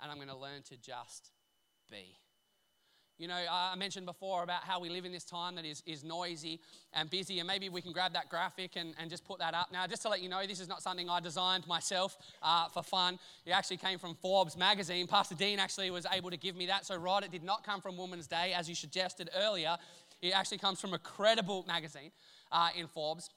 and 0.00 0.10
I'm 0.10 0.18
going 0.18 0.28
to 0.28 0.36
learn 0.36 0.62
to 0.68 0.76
just 0.76 1.30
be. 1.90 2.18
You 3.18 3.28
know, 3.28 3.38
I 3.48 3.76
mentioned 3.76 4.06
before 4.06 4.42
about 4.42 4.64
how 4.64 4.80
we 4.80 4.88
live 4.88 5.04
in 5.04 5.12
this 5.12 5.22
time 5.22 5.54
that 5.54 5.64
is, 5.64 5.80
is 5.86 6.02
noisy 6.02 6.58
and 6.92 7.08
busy, 7.08 7.38
and 7.38 7.46
maybe 7.46 7.68
we 7.68 7.80
can 7.80 7.92
grab 7.92 8.14
that 8.14 8.28
graphic 8.28 8.72
and, 8.74 8.94
and 8.98 9.08
just 9.08 9.24
put 9.24 9.38
that 9.38 9.54
up. 9.54 9.68
Now, 9.70 9.86
just 9.86 10.02
to 10.02 10.08
let 10.08 10.22
you 10.22 10.28
know, 10.28 10.44
this 10.44 10.58
is 10.58 10.66
not 10.66 10.82
something 10.82 11.08
I 11.08 11.20
designed 11.20 11.64
myself 11.68 12.16
uh, 12.42 12.66
for 12.68 12.82
fun. 12.82 13.20
It 13.46 13.52
actually 13.52 13.76
came 13.76 14.00
from 14.00 14.16
Forbes 14.16 14.56
magazine. 14.56 15.06
Pastor 15.06 15.36
Dean 15.36 15.60
actually 15.60 15.90
was 15.92 16.04
able 16.12 16.30
to 16.30 16.36
give 16.36 16.56
me 16.56 16.66
that. 16.66 16.84
So, 16.84 16.96
Rod, 16.96 17.22
it 17.22 17.30
did 17.30 17.44
not 17.44 17.64
come 17.64 17.80
from 17.80 17.96
Woman's 17.96 18.26
Day, 18.26 18.54
as 18.56 18.68
you 18.68 18.74
suggested 18.74 19.30
earlier. 19.36 19.76
It 20.22 20.30
actually 20.30 20.58
comes 20.58 20.80
from 20.80 20.94
a 20.94 20.98
credible 20.98 21.64
magazine 21.66 22.12
uh, 22.52 22.68
in 22.76 22.86
Forbes. 22.86 23.28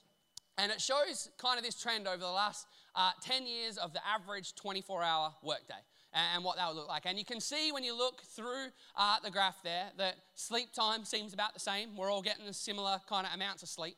And 0.57 0.71
it 0.71 0.79
shows 0.79 1.29
kind 1.37 1.57
of 1.57 1.65
this 1.65 1.75
trend 1.75 2.07
over 2.07 2.17
the 2.17 2.27
last 2.27 2.67
uh, 2.95 3.11
10 3.21 3.45
years 3.45 3.77
of 3.77 3.91
the 3.91 3.99
average 4.07 4.55
24 4.55 5.03
hour 5.03 5.33
workday 5.43 5.73
and, 6.13 6.43
what 6.45 6.55
that 6.55 6.67
would 6.69 6.77
look 6.77 6.87
like. 6.87 7.05
And 7.05 7.17
you 7.17 7.25
can 7.25 7.41
see 7.41 7.71
when 7.73 7.83
you 7.83 7.97
look 7.97 8.21
through 8.21 8.67
uh, 8.95 9.17
the 9.21 9.31
graph 9.31 9.61
there 9.63 9.87
that 9.97 10.15
sleep 10.35 10.71
time 10.73 11.03
seems 11.03 11.33
about 11.33 11.53
the 11.53 11.59
same. 11.59 11.97
We're 11.97 12.09
all 12.09 12.21
getting 12.21 12.51
similar 12.53 13.01
kind 13.09 13.27
of 13.27 13.33
amounts 13.33 13.63
of 13.63 13.69
sleep. 13.69 13.97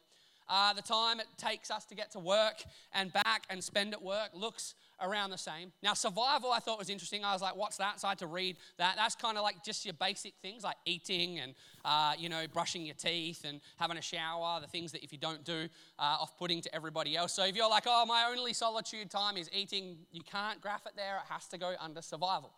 Uh, 0.50 0.74
the 0.74 0.82
time 0.82 1.20
it 1.20 1.28
takes 1.38 1.70
us 1.70 1.84
to 1.86 1.94
get 1.94 2.10
to 2.12 2.20
work 2.20 2.64
and 2.94 3.12
back 3.12 3.44
and 3.50 3.62
spend 3.62 3.94
at 3.94 4.02
work 4.02 4.30
looks 4.34 4.76
around 5.02 5.30
the 5.30 5.38
same. 5.38 5.72
Now, 5.84 5.94
survival 5.94 6.52
I 6.52 6.60
thought 6.60 6.80
was 6.80 6.90
interesting. 6.90 7.24
I 7.24 7.34
was 7.34 7.42
like, 7.42 7.56
what's 7.56 7.78
that? 7.78 8.00
So 8.00 8.08
I 8.08 8.12
had 8.12 8.20
to 8.20 8.28
read 8.28 8.58
that. 8.78 8.96
That's 8.98 9.16
kind 9.16 9.38
of 9.38 9.44
like 9.44 9.64
just 9.64 9.86
your 9.86 9.94
basic 9.94 10.34
things 10.42 10.64
like 10.64 10.78
eating 10.86 11.40
and, 11.40 11.54
uh, 11.86 12.14
you 12.18 12.30
know, 12.30 12.46
brushing 12.52 12.86
your 12.86 12.96
teeth 12.96 13.44
and 13.46 13.62
having 13.78 13.98
a 13.98 14.02
shower, 14.02 14.60
the 14.62 14.68
things 14.68 14.92
that 14.92 15.04
if 15.04 15.12
you 15.12 15.18
don't 15.18 15.44
do, 15.44 15.68
uh, 16.00 16.18
off 16.22 16.38
putting 16.38 16.62
to 16.62 16.76
everybody 16.76 17.16
else. 17.16 17.34
So 17.34 17.46
if 17.46 17.56
you're 17.56 17.70
like, 17.70 17.84
oh, 17.86 18.06
my 18.06 18.26
only 18.30 18.54
solitude 18.54 19.10
time 19.10 19.38
is 19.38 19.50
eating, 19.54 19.98
you 20.12 20.22
can't 20.22 20.62
graph 20.62 20.86
it 20.86 20.94
there. 20.96 21.18
It 21.18 21.32
has 21.32 21.48
to 21.48 21.58
go 21.58 21.74
under 21.80 22.02
survival. 22.02 22.52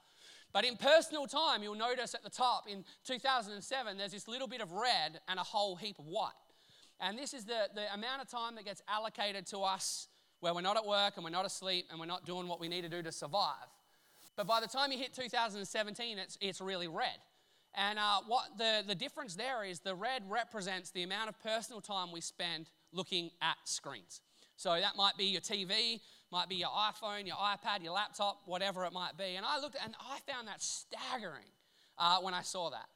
But 0.51 0.65
in 0.65 0.77
personal 0.77 1.27
time, 1.27 1.62
you'll 1.62 1.75
notice 1.75 2.15
at 2.15 2.24
the 2.24 2.30
top 2.30 2.68
in 2.68 2.83
2007, 3.06 3.97
there's 3.97 4.12
this 4.12 4.27
little 4.27 4.47
bit 4.47 4.62
of 4.62 4.71
red 4.71 5.19
and 5.27 5.39
a 5.39 5.44
whole 5.44 5.75
heap 5.75 6.00
of 6.00 6.07
white. 6.07 6.33
And 7.00 7.18
this 7.18 7.33
is 7.33 7.45
the, 7.45 7.69
the 7.75 7.94
amount 7.94 8.21
of 8.21 8.30
time 8.30 8.56
that 8.56 8.65
gets 8.65 8.81
allocated 8.88 9.45
to 9.47 9.59
us 9.59 10.07
where 10.39 10.53
we're 10.53 10.61
not 10.61 10.77
at 10.77 10.85
work 10.85 11.13
and 11.15 11.23
we're 11.23 11.29
not 11.29 11.45
asleep 11.45 11.87
and 11.91 11.99
we're 11.99 12.05
not 12.05 12.25
doing 12.25 12.47
what 12.47 12.59
we 12.59 12.67
need 12.67 12.81
to 12.81 12.89
do 12.89 13.01
to 13.01 13.11
survive. 13.11 13.67
But 14.35 14.47
by 14.47 14.61
the 14.61 14.67
time 14.67 14.91
you 14.91 14.97
hit 14.97 15.13
2017, 15.13 16.17
it's, 16.17 16.37
it's 16.39 16.61
really 16.61 16.87
red. 16.87 17.17
And 17.75 17.99
uh, 17.99 18.21
what 18.27 18.45
the, 18.57 18.83
the 18.87 18.95
difference 18.95 19.35
there 19.35 19.63
is 19.63 19.79
the 19.81 19.95
red 19.95 20.23
represents 20.29 20.91
the 20.91 21.03
amount 21.03 21.29
of 21.29 21.41
personal 21.43 21.81
time 21.81 22.11
we 22.11 22.21
spend 22.21 22.69
looking 22.91 23.31
at 23.41 23.57
screens. 23.65 24.21
So 24.55 24.77
that 24.79 24.95
might 24.95 25.15
be 25.17 25.25
your 25.25 25.41
TV, 25.41 26.01
might 26.31 26.49
be 26.49 26.55
your 26.55 26.69
iPhone, 26.69 27.25
your 27.25 27.37
iPad, 27.37 27.83
your 27.83 27.93
laptop, 27.93 28.41
whatever 28.45 28.85
it 28.85 28.93
might 28.93 29.17
be. 29.17 29.35
And 29.35 29.45
I 29.45 29.59
looked 29.59 29.77
and 29.83 29.95
I 29.99 30.19
found 30.31 30.47
that 30.47 30.61
staggering 30.61 31.45
uh, 31.97 32.17
when 32.19 32.33
I 32.33 32.41
saw 32.41 32.69
that. 32.69 32.87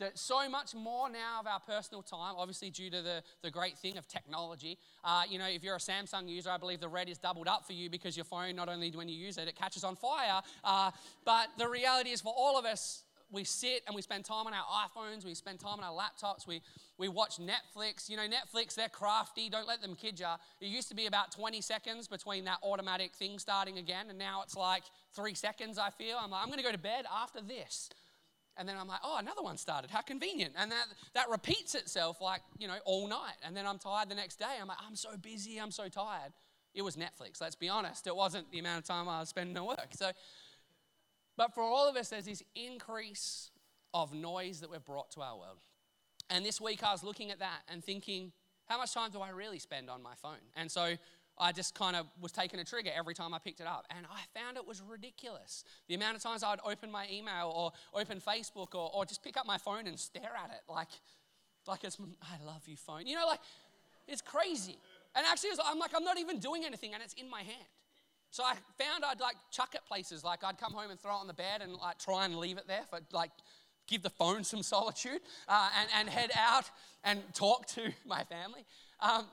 That 0.00 0.18
so 0.18 0.48
much 0.48 0.74
more 0.74 1.08
now 1.08 1.40
of 1.40 1.46
our 1.46 1.60
personal 1.60 2.02
time, 2.02 2.34
obviously 2.36 2.70
due 2.70 2.90
to 2.90 3.00
the, 3.00 3.22
the 3.42 3.50
great 3.50 3.78
thing 3.78 3.96
of 3.96 4.08
technology. 4.08 4.76
Uh, 5.04 5.22
you 5.30 5.38
know, 5.38 5.46
if 5.46 5.62
you're 5.62 5.76
a 5.76 5.78
Samsung 5.78 6.28
user, 6.28 6.50
I 6.50 6.58
believe 6.58 6.80
the 6.80 6.88
red 6.88 7.08
is 7.08 7.18
doubled 7.18 7.46
up 7.46 7.64
for 7.64 7.74
you 7.74 7.88
because 7.88 8.16
your 8.16 8.24
phone, 8.24 8.56
not 8.56 8.68
only 8.68 8.90
when 8.90 9.08
you 9.08 9.16
use 9.16 9.38
it, 9.38 9.46
it 9.46 9.54
catches 9.54 9.84
on 9.84 9.94
fire. 9.94 10.42
Uh, 10.64 10.90
but 11.24 11.48
the 11.58 11.68
reality 11.68 12.10
is, 12.10 12.20
for 12.20 12.34
all 12.36 12.58
of 12.58 12.64
us, 12.64 13.04
we 13.34 13.44
sit 13.44 13.82
and 13.86 13.94
we 13.94 14.00
spend 14.00 14.24
time 14.24 14.46
on 14.46 14.54
our 14.54 14.64
iPhones, 14.86 15.24
we 15.24 15.34
spend 15.34 15.58
time 15.58 15.78
on 15.78 15.84
our 15.84 15.92
laptops, 15.92 16.46
we, 16.46 16.62
we 16.98 17.08
watch 17.08 17.38
Netflix. 17.38 18.08
You 18.08 18.16
know, 18.16 18.22
Netflix, 18.22 18.74
they're 18.74 18.88
crafty, 18.88 19.50
don't 19.50 19.66
let 19.66 19.82
them 19.82 19.94
kid 19.94 20.20
you. 20.20 20.26
It 20.60 20.66
used 20.66 20.88
to 20.88 20.94
be 20.94 21.06
about 21.06 21.32
20 21.32 21.60
seconds 21.60 22.08
between 22.08 22.44
that 22.44 22.58
automatic 22.62 23.14
thing 23.14 23.38
starting 23.38 23.78
again, 23.78 24.06
and 24.08 24.18
now 24.18 24.42
it's 24.42 24.56
like 24.56 24.84
three 25.14 25.34
seconds, 25.34 25.78
I 25.78 25.90
feel. 25.90 26.16
I'm 26.20 26.30
like, 26.30 26.42
I'm 26.42 26.48
gonna 26.48 26.62
go 26.62 26.72
to 26.72 26.78
bed 26.78 27.04
after 27.12 27.40
this. 27.40 27.90
And 28.56 28.68
then 28.68 28.76
I'm 28.78 28.86
like, 28.86 29.00
oh, 29.02 29.16
another 29.18 29.42
one 29.42 29.56
started. 29.56 29.90
How 29.90 30.00
convenient. 30.00 30.54
And 30.56 30.70
that, 30.70 30.86
that 31.14 31.28
repeats 31.28 31.74
itself 31.74 32.20
like, 32.20 32.40
you 32.58 32.68
know, 32.68 32.76
all 32.84 33.08
night. 33.08 33.34
And 33.44 33.56
then 33.56 33.66
I'm 33.66 33.78
tired 33.78 34.08
the 34.08 34.14
next 34.14 34.38
day. 34.38 34.56
I'm 34.60 34.68
like, 34.68 34.78
I'm 34.86 34.94
so 34.96 35.16
busy. 35.16 35.58
I'm 35.58 35.72
so 35.72 35.88
tired. 35.88 36.32
It 36.74 36.82
was 36.82 36.96
Netflix, 36.96 37.40
let's 37.40 37.54
be 37.54 37.68
honest. 37.68 38.06
It 38.06 38.14
wasn't 38.14 38.50
the 38.50 38.58
amount 38.58 38.78
of 38.78 38.84
time 38.84 39.08
I 39.08 39.20
was 39.20 39.28
spending 39.28 39.56
at 39.56 39.64
work. 39.64 39.88
So, 39.92 40.10
but 41.36 41.54
for 41.54 41.62
all 41.62 41.88
of 41.88 41.96
us, 41.96 42.08
there's 42.10 42.26
this 42.26 42.42
increase 42.54 43.50
of 43.92 44.12
noise 44.12 44.60
that 44.60 44.70
we've 44.70 44.84
brought 44.84 45.10
to 45.12 45.20
our 45.20 45.36
world. 45.36 45.58
And 46.30 46.44
this 46.44 46.60
week 46.60 46.82
I 46.82 46.92
was 46.92 47.04
looking 47.04 47.30
at 47.30 47.38
that 47.40 47.62
and 47.68 47.84
thinking, 47.84 48.32
how 48.66 48.78
much 48.78 48.92
time 48.94 49.10
do 49.10 49.20
I 49.20 49.30
really 49.30 49.58
spend 49.58 49.90
on 49.90 50.02
my 50.02 50.14
phone? 50.20 50.40
And 50.56 50.70
so 50.70 50.96
I 51.38 51.52
just 51.52 51.74
kind 51.74 51.96
of 51.96 52.06
was 52.20 52.32
taking 52.32 52.60
a 52.60 52.64
trigger 52.64 52.90
every 52.96 53.14
time 53.14 53.34
I 53.34 53.38
picked 53.38 53.60
it 53.60 53.66
up. 53.66 53.86
And 53.96 54.06
I 54.06 54.38
found 54.38 54.56
it 54.56 54.66
was 54.66 54.82
ridiculous. 54.82 55.64
The 55.88 55.94
amount 55.94 56.16
of 56.16 56.22
times 56.22 56.42
I 56.42 56.50
would 56.50 56.60
open 56.64 56.90
my 56.90 57.06
email 57.10 57.52
or 57.54 57.72
open 57.98 58.20
Facebook 58.20 58.74
or, 58.74 58.90
or 58.94 59.04
just 59.04 59.22
pick 59.22 59.36
up 59.36 59.46
my 59.46 59.58
phone 59.58 59.86
and 59.86 59.98
stare 59.98 60.32
at 60.42 60.50
it. 60.50 60.60
Like, 60.68 60.88
Like 61.66 61.84
it's, 61.84 61.98
I 62.22 62.44
love 62.44 62.62
you 62.66 62.76
phone. 62.76 63.06
You 63.06 63.16
know, 63.16 63.26
like 63.26 63.40
it's 64.06 64.22
crazy. 64.22 64.78
And 65.16 65.26
actually, 65.26 65.50
I'm 65.64 65.78
like, 65.78 65.90
I'm 65.94 66.04
not 66.04 66.18
even 66.18 66.38
doing 66.38 66.64
anything 66.64 66.94
and 66.94 67.02
it's 67.02 67.14
in 67.14 67.28
my 67.28 67.40
hand. 67.40 67.68
So 68.30 68.42
I 68.42 68.54
found 68.82 69.04
I'd 69.04 69.20
like 69.20 69.36
chuck 69.52 69.74
it 69.74 69.82
places. 69.86 70.24
Like 70.24 70.42
I'd 70.42 70.58
come 70.58 70.72
home 70.72 70.90
and 70.90 70.98
throw 70.98 71.12
it 71.12 71.20
on 71.20 71.28
the 71.28 71.34
bed 71.34 71.62
and 71.62 71.72
like 71.74 71.98
try 71.98 72.24
and 72.24 72.36
leave 72.36 72.58
it 72.58 72.66
there 72.66 72.82
for 72.90 72.98
like 73.12 73.30
give 73.86 74.02
the 74.02 74.10
phone 74.10 74.44
some 74.44 74.62
solitude 74.74 75.20
uh, 75.48 75.68
and, 75.78 75.88
and 75.96 76.08
head 76.08 76.30
out 76.36 76.64
and 77.04 77.20
talk 77.34 77.66
to 77.66 77.92
my 78.04 78.24
family. 78.24 78.64
Um, 79.00 79.26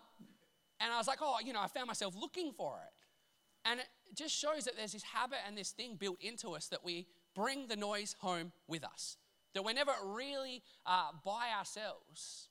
and 0.81 0.91
I 0.91 0.97
was 0.97 1.07
like, 1.07 1.19
oh, 1.21 1.37
you 1.43 1.53
know, 1.53 1.61
I 1.61 1.67
found 1.67 1.87
myself 1.87 2.15
looking 2.19 2.51
for 2.51 2.79
it. 2.85 3.69
And 3.69 3.79
it 3.79 3.87
just 4.15 4.35
shows 4.35 4.65
that 4.65 4.75
there's 4.75 4.93
this 4.93 5.03
habit 5.03 5.39
and 5.47 5.57
this 5.57 5.71
thing 5.71 5.95
built 5.95 6.17
into 6.21 6.49
us 6.49 6.67
that 6.67 6.83
we 6.83 7.07
bring 7.35 7.67
the 7.67 7.75
noise 7.75 8.15
home 8.19 8.51
with 8.67 8.83
us. 8.83 9.17
That 9.53 9.63
we're 9.63 9.73
never 9.73 9.91
really 10.03 10.63
uh, 10.85 11.09
by 11.23 11.49
ourselves 11.57 12.49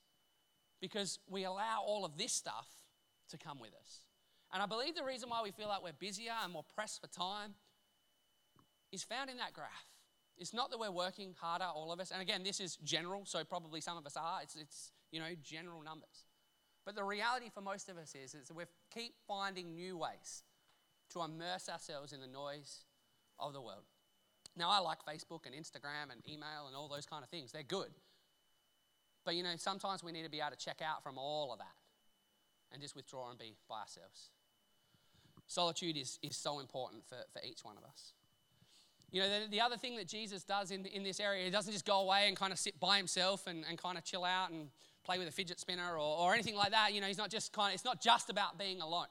because 0.79 1.19
we 1.29 1.43
allow 1.43 1.81
all 1.85 2.05
of 2.05 2.17
this 2.17 2.31
stuff 2.31 2.67
to 3.29 3.37
come 3.37 3.59
with 3.59 3.71
us. 3.79 4.01
And 4.53 4.61
I 4.61 4.65
believe 4.65 4.95
the 4.95 5.03
reason 5.03 5.29
why 5.29 5.41
we 5.43 5.51
feel 5.51 5.67
like 5.67 5.83
we're 5.83 5.93
busier 5.93 6.33
and 6.43 6.53
more 6.53 6.65
pressed 6.75 7.01
for 7.01 7.07
time 7.07 7.55
is 8.91 9.03
found 9.03 9.29
in 9.29 9.37
that 9.37 9.53
graph. 9.53 9.87
It's 10.37 10.53
not 10.53 10.71
that 10.71 10.79
we're 10.79 10.91
working 10.91 11.35
harder, 11.39 11.65
all 11.65 11.91
of 11.91 11.99
us. 11.99 12.11
And 12.11 12.21
again, 12.21 12.43
this 12.43 12.59
is 12.59 12.77
general, 12.77 13.25
so 13.25 13.43
probably 13.43 13.79
some 13.81 13.97
of 13.97 14.05
us 14.05 14.17
are. 14.17 14.39
It's, 14.41 14.55
it's 14.55 14.91
you 15.11 15.19
know, 15.19 15.27
general 15.43 15.83
numbers. 15.83 16.25
But 16.85 16.95
the 16.95 17.03
reality 17.03 17.49
for 17.53 17.61
most 17.61 17.89
of 17.89 17.97
us 17.97 18.15
is, 18.15 18.33
is 18.33 18.47
that 18.47 18.55
we 18.55 18.63
keep 18.93 19.13
finding 19.27 19.75
new 19.75 19.97
ways 19.97 20.43
to 21.11 21.21
immerse 21.21 21.69
ourselves 21.69 22.13
in 22.13 22.21
the 22.21 22.27
noise 22.27 22.85
of 23.39 23.53
the 23.53 23.61
world. 23.61 23.83
Now, 24.57 24.69
I 24.69 24.79
like 24.79 24.99
Facebook 25.05 25.45
and 25.45 25.55
Instagram 25.55 26.11
and 26.11 26.21
email 26.27 26.67
and 26.67 26.75
all 26.75 26.87
those 26.87 27.05
kind 27.05 27.23
of 27.23 27.29
things. 27.29 27.51
They're 27.51 27.63
good. 27.63 27.91
But 29.23 29.35
you 29.35 29.43
know, 29.43 29.53
sometimes 29.57 30.03
we 30.03 30.11
need 30.11 30.23
to 30.23 30.29
be 30.29 30.39
able 30.39 30.51
to 30.51 30.57
check 30.57 30.81
out 30.81 31.03
from 31.03 31.17
all 31.17 31.53
of 31.53 31.59
that 31.59 31.75
and 32.71 32.81
just 32.81 32.95
withdraw 32.95 33.29
and 33.29 33.37
be 33.37 33.55
by 33.69 33.81
ourselves. 33.81 34.31
Solitude 35.47 35.97
is, 35.97 36.17
is 36.23 36.35
so 36.35 36.59
important 36.59 37.03
for, 37.07 37.17
for 37.31 37.41
each 37.45 37.63
one 37.63 37.77
of 37.77 37.83
us. 37.83 38.13
You 39.11 39.21
know, 39.21 39.27
the, 39.27 39.47
the 39.49 39.61
other 39.61 39.75
thing 39.75 39.97
that 39.97 40.07
Jesus 40.07 40.43
does 40.43 40.71
in, 40.71 40.85
in 40.85 41.03
this 41.03 41.19
area, 41.19 41.43
he 41.43 41.51
doesn't 41.51 41.73
just 41.73 41.85
go 41.85 41.99
away 41.99 42.27
and 42.27 42.37
kind 42.37 42.53
of 42.53 42.59
sit 42.59 42.79
by 42.79 42.97
himself 42.97 43.45
and, 43.45 43.65
and 43.67 43.77
kind 43.77 43.97
of 43.97 44.05
chill 44.05 44.23
out 44.23 44.51
and 44.51 44.69
play 45.03 45.17
with 45.17 45.27
a 45.27 45.31
fidget 45.31 45.59
spinner 45.59 45.93
or, 45.93 46.17
or 46.19 46.33
anything 46.33 46.55
like 46.55 46.71
that. 46.71 46.93
You 46.93 47.01
know, 47.01 47.07
he's 47.07 47.17
not 47.17 47.29
just 47.29 47.53
kind 47.53 47.69
of, 47.69 47.75
it's 47.75 47.85
not 47.85 48.01
just 48.01 48.29
about 48.29 48.57
being 48.57 48.81
alone. 48.81 49.07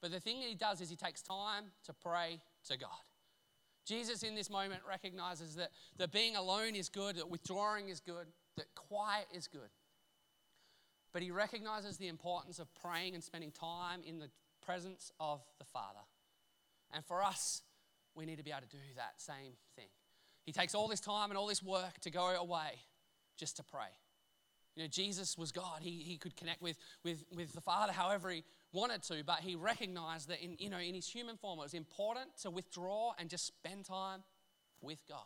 But 0.00 0.10
the 0.10 0.20
thing 0.20 0.40
that 0.40 0.48
he 0.48 0.54
does 0.54 0.80
is 0.80 0.90
he 0.90 0.96
takes 0.96 1.22
time 1.22 1.64
to 1.84 1.92
pray 1.92 2.40
to 2.68 2.76
God. 2.76 2.90
Jesus, 3.84 4.22
in 4.22 4.34
this 4.34 4.50
moment, 4.50 4.82
recognizes 4.88 5.56
that, 5.56 5.70
that 5.98 6.12
being 6.12 6.36
alone 6.36 6.74
is 6.74 6.88
good, 6.88 7.16
that 7.16 7.28
withdrawing 7.28 7.88
is 7.88 8.00
good, 8.00 8.26
that 8.56 8.66
quiet 8.74 9.26
is 9.34 9.48
good. 9.48 9.70
But 11.12 11.22
he 11.22 11.30
recognizes 11.30 11.98
the 11.98 12.08
importance 12.08 12.58
of 12.58 12.68
praying 12.74 13.14
and 13.14 13.22
spending 13.22 13.50
time 13.50 14.00
in 14.06 14.18
the 14.18 14.30
presence 14.64 15.12
of 15.20 15.40
the 15.58 15.64
Father. 15.64 16.00
And 16.92 17.04
for 17.04 17.22
us, 17.22 17.62
we 18.14 18.26
need 18.26 18.38
to 18.38 18.44
be 18.44 18.50
able 18.50 18.62
to 18.62 18.68
do 18.68 18.78
that 18.96 19.20
same 19.20 19.54
thing. 19.76 19.88
He 20.44 20.52
takes 20.52 20.74
all 20.74 20.88
this 20.88 21.00
time 21.00 21.30
and 21.30 21.38
all 21.38 21.46
this 21.46 21.62
work 21.62 21.98
to 22.00 22.10
go 22.10 22.28
away 22.28 22.80
just 23.36 23.56
to 23.56 23.62
pray. 23.62 23.88
You 24.74 24.84
know, 24.84 24.88
Jesus 24.88 25.36
was 25.36 25.52
God. 25.52 25.80
He, 25.80 25.90
he 25.90 26.16
could 26.16 26.36
connect 26.36 26.62
with, 26.62 26.76
with, 27.04 27.24
with 27.34 27.52
the 27.52 27.60
Father 27.60 27.92
however 27.92 28.30
he 28.30 28.42
wanted 28.72 29.02
to, 29.04 29.22
but 29.24 29.40
he 29.40 29.54
recognized 29.54 30.28
that 30.28 30.42
in, 30.42 30.56
you 30.58 30.70
know, 30.70 30.78
in 30.78 30.94
his 30.94 31.06
human 31.06 31.36
form, 31.36 31.58
it 31.58 31.62
was 31.62 31.74
important 31.74 32.36
to 32.42 32.50
withdraw 32.50 33.12
and 33.18 33.28
just 33.28 33.46
spend 33.46 33.84
time 33.84 34.22
with 34.80 34.98
God. 35.08 35.18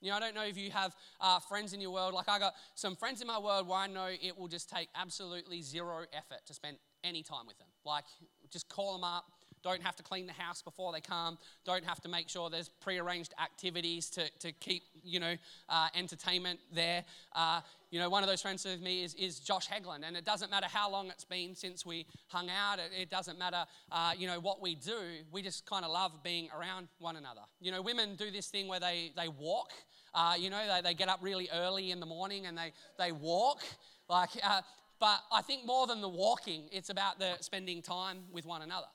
You 0.00 0.10
know, 0.10 0.16
I 0.16 0.20
don't 0.20 0.34
know 0.34 0.44
if 0.44 0.58
you 0.58 0.70
have 0.72 0.94
uh, 1.20 1.38
friends 1.38 1.72
in 1.72 1.80
your 1.80 1.90
world. 1.90 2.12
Like, 2.12 2.28
I 2.28 2.38
got 2.38 2.54
some 2.74 2.96
friends 2.96 3.20
in 3.22 3.26
my 3.26 3.38
world 3.38 3.66
where 3.66 3.78
I 3.78 3.86
know 3.86 4.08
it 4.08 4.36
will 4.36 4.48
just 4.48 4.68
take 4.68 4.88
absolutely 4.94 5.62
zero 5.62 6.04
effort 6.12 6.44
to 6.46 6.54
spend 6.54 6.76
any 7.02 7.22
time 7.22 7.46
with 7.46 7.58
them. 7.58 7.68
Like, 7.84 8.04
just 8.50 8.68
call 8.68 8.92
them 8.92 9.04
up, 9.04 9.24
don't 9.66 9.82
have 9.82 9.96
to 9.96 10.02
clean 10.02 10.26
the 10.26 10.32
house 10.32 10.62
before 10.62 10.92
they 10.92 11.00
come, 11.00 11.36
don't 11.64 11.84
have 11.84 12.00
to 12.00 12.08
make 12.08 12.28
sure 12.28 12.48
there's 12.48 12.68
prearranged 12.68 13.34
activities 13.42 14.08
to, 14.10 14.30
to 14.38 14.52
keep, 14.52 14.84
you 15.04 15.18
know, 15.18 15.34
uh, 15.68 15.88
entertainment 15.94 16.60
there. 16.72 17.04
Uh, 17.34 17.60
you 17.90 17.98
know, 17.98 18.08
one 18.08 18.22
of 18.22 18.28
those 18.28 18.42
friends 18.42 18.64
with 18.64 18.80
me 18.80 19.02
is, 19.02 19.14
is 19.14 19.40
Josh 19.40 19.68
Hegland, 19.68 20.06
and 20.06 20.16
it 20.16 20.24
doesn't 20.24 20.50
matter 20.50 20.66
how 20.70 20.90
long 20.90 21.08
it's 21.08 21.24
been 21.24 21.54
since 21.54 21.84
we 21.84 22.06
hung 22.28 22.48
out, 22.48 22.78
it, 22.78 22.90
it 23.02 23.10
doesn't 23.10 23.38
matter, 23.38 23.64
uh, 23.90 24.12
you 24.16 24.26
know, 24.26 24.38
what 24.40 24.62
we 24.62 24.74
do, 24.74 24.98
we 25.32 25.42
just 25.42 25.66
kind 25.66 25.84
of 25.84 25.90
love 25.90 26.12
being 26.22 26.48
around 26.56 26.88
one 26.98 27.16
another. 27.16 27.42
You 27.60 27.72
know, 27.72 27.82
women 27.82 28.14
do 28.16 28.30
this 28.30 28.46
thing 28.46 28.68
where 28.68 28.80
they, 28.80 29.12
they 29.16 29.28
walk, 29.28 29.72
uh, 30.14 30.34
you 30.38 30.48
know, 30.48 30.62
they, 30.74 30.80
they 30.90 30.94
get 30.94 31.08
up 31.08 31.18
really 31.22 31.48
early 31.52 31.90
in 31.90 32.00
the 32.00 32.06
morning 32.06 32.46
and 32.46 32.56
they, 32.56 32.72
they 32.98 33.12
walk. 33.12 33.62
Like, 34.08 34.30
uh, 34.42 34.62
but 34.98 35.18
I 35.32 35.42
think 35.42 35.66
more 35.66 35.86
than 35.86 36.00
the 36.00 36.08
walking, 36.08 36.68
it's 36.72 36.90
about 36.90 37.18
the 37.18 37.36
spending 37.40 37.82
time 37.82 38.18
with 38.32 38.46
one 38.46 38.62
another. 38.62 38.86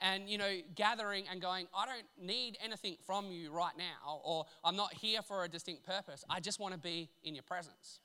And, 0.00 0.28
you 0.28 0.38
know, 0.38 0.50
gathering 0.74 1.24
and 1.30 1.42
going, 1.42 1.66
I 1.76 1.84
don't 1.84 2.26
need 2.26 2.56
anything 2.64 2.96
from 3.04 3.30
you 3.30 3.52
right 3.52 3.76
now, 3.76 4.20
or 4.24 4.46
I'm 4.64 4.76
not 4.76 4.94
here 4.94 5.20
for 5.20 5.44
a 5.44 5.48
distinct 5.48 5.84
purpose. 5.84 6.24
I 6.30 6.40
just 6.40 6.58
want 6.58 6.72
to 6.72 6.80
be 6.80 7.10
in 7.22 7.34
your 7.34 7.42
presence. 7.42 8.00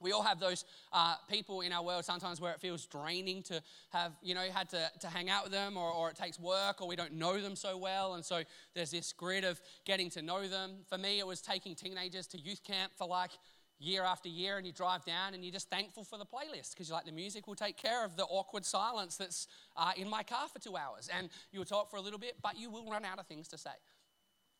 We 0.00 0.12
all 0.12 0.22
have 0.22 0.40
those 0.40 0.64
uh, 0.92 1.16
people 1.28 1.60
in 1.60 1.72
our 1.72 1.82
world 1.82 2.04
sometimes 2.04 2.40
where 2.40 2.52
it 2.52 2.60
feels 2.60 2.86
draining 2.86 3.42
to 3.44 3.62
have, 3.90 4.12
you 4.22 4.34
know, 4.34 4.46
had 4.52 4.70
to, 4.70 4.90
to 5.00 5.08
hang 5.08 5.28
out 5.28 5.44
with 5.44 5.52
them 5.52 5.76
or, 5.76 5.90
or 5.92 6.08
it 6.08 6.16
takes 6.16 6.40
work 6.40 6.80
or 6.80 6.88
we 6.88 6.96
don't 6.96 7.12
know 7.12 7.38
them 7.40 7.54
so 7.54 7.76
well. 7.76 8.14
And 8.14 8.24
so 8.24 8.42
there's 8.74 8.90
this 8.90 9.12
grid 9.12 9.44
of 9.44 9.60
getting 9.84 10.08
to 10.10 10.22
know 10.22 10.48
them. 10.48 10.78
For 10.88 10.96
me, 10.96 11.18
it 11.18 11.26
was 11.26 11.42
taking 11.42 11.74
teenagers 11.74 12.26
to 12.28 12.40
youth 12.40 12.64
camp 12.64 12.92
for 12.96 13.06
like 13.06 13.32
year 13.80 14.04
after 14.04 14.28
year 14.28 14.58
and 14.58 14.66
you 14.66 14.72
drive 14.72 15.04
down 15.04 15.32
and 15.34 15.42
you're 15.42 15.52
just 15.52 15.70
thankful 15.70 16.04
for 16.04 16.18
the 16.18 16.26
playlist 16.26 16.72
because 16.72 16.88
you're 16.88 16.96
like 16.96 17.06
the 17.06 17.12
music 17.12 17.48
will 17.48 17.54
take 17.54 17.76
care 17.76 18.04
of 18.04 18.14
the 18.16 18.24
awkward 18.24 18.64
silence 18.64 19.16
that's 19.16 19.48
uh, 19.76 19.92
in 19.96 20.08
my 20.08 20.22
car 20.22 20.48
for 20.52 20.58
two 20.58 20.76
hours. 20.76 21.08
And 21.16 21.30
you'll 21.50 21.64
talk 21.64 21.90
for 21.90 21.96
a 21.96 22.00
little 22.00 22.18
bit 22.18 22.36
but 22.42 22.58
you 22.58 22.70
will 22.70 22.88
run 22.88 23.04
out 23.04 23.18
of 23.18 23.26
things 23.26 23.48
to 23.48 23.58
say. 23.58 23.70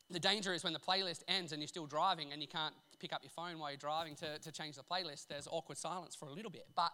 The 0.08 0.18
danger 0.18 0.52
is 0.52 0.64
when 0.64 0.72
the 0.72 0.80
playlist 0.80 1.22
ends 1.28 1.52
and 1.52 1.60
you're 1.60 1.68
still 1.68 1.86
driving 1.86 2.32
and 2.32 2.42
you 2.42 2.48
can't 2.48 2.74
pick 2.98 3.12
up 3.12 3.22
your 3.22 3.30
phone 3.30 3.58
while 3.58 3.70
you're 3.70 3.76
driving 3.76 4.16
to, 4.16 4.38
to 4.38 4.50
change 4.50 4.76
the 4.76 4.82
playlist 4.82 5.28
there's 5.28 5.46
awkward 5.50 5.78
silence 5.78 6.14
for 6.14 6.28
a 6.28 6.32
little 6.32 6.50
bit. 6.50 6.66
But 6.74 6.92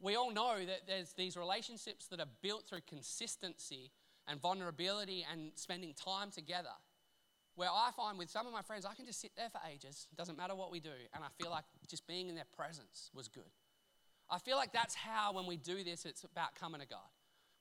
we 0.00 0.16
all 0.16 0.30
know 0.30 0.56
that 0.58 0.82
there's 0.86 1.12
these 1.14 1.36
relationships 1.36 2.06
that 2.08 2.20
are 2.20 2.28
built 2.42 2.68
through 2.68 2.80
consistency 2.86 3.90
and 4.28 4.40
vulnerability 4.40 5.26
and 5.30 5.52
spending 5.54 5.94
time 5.94 6.30
together 6.30 6.70
where 7.60 7.68
I 7.68 7.90
find 7.94 8.16
with 8.16 8.30
some 8.30 8.46
of 8.46 8.54
my 8.54 8.62
friends, 8.62 8.86
I 8.86 8.94
can 8.94 9.04
just 9.04 9.20
sit 9.20 9.32
there 9.36 9.50
for 9.50 9.60
ages, 9.70 10.06
doesn't 10.16 10.38
matter 10.38 10.54
what 10.54 10.72
we 10.72 10.80
do, 10.80 10.96
and 11.12 11.22
I 11.22 11.26
feel 11.38 11.50
like 11.50 11.64
just 11.86 12.06
being 12.06 12.30
in 12.30 12.34
their 12.34 12.46
presence 12.56 13.10
was 13.14 13.28
good. 13.28 13.52
I 14.30 14.38
feel 14.38 14.56
like 14.56 14.72
that's 14.72 14.94
how, 14.94 15.34
when 15.34 15.44
we 15.44 15.58
do 15.58 15.84
this, 15.84 16.06
it's 16.06 16.24
about 16.24 16.54
coming 16.54 16.80
to 16.80 16.86
God. 16.86 17.10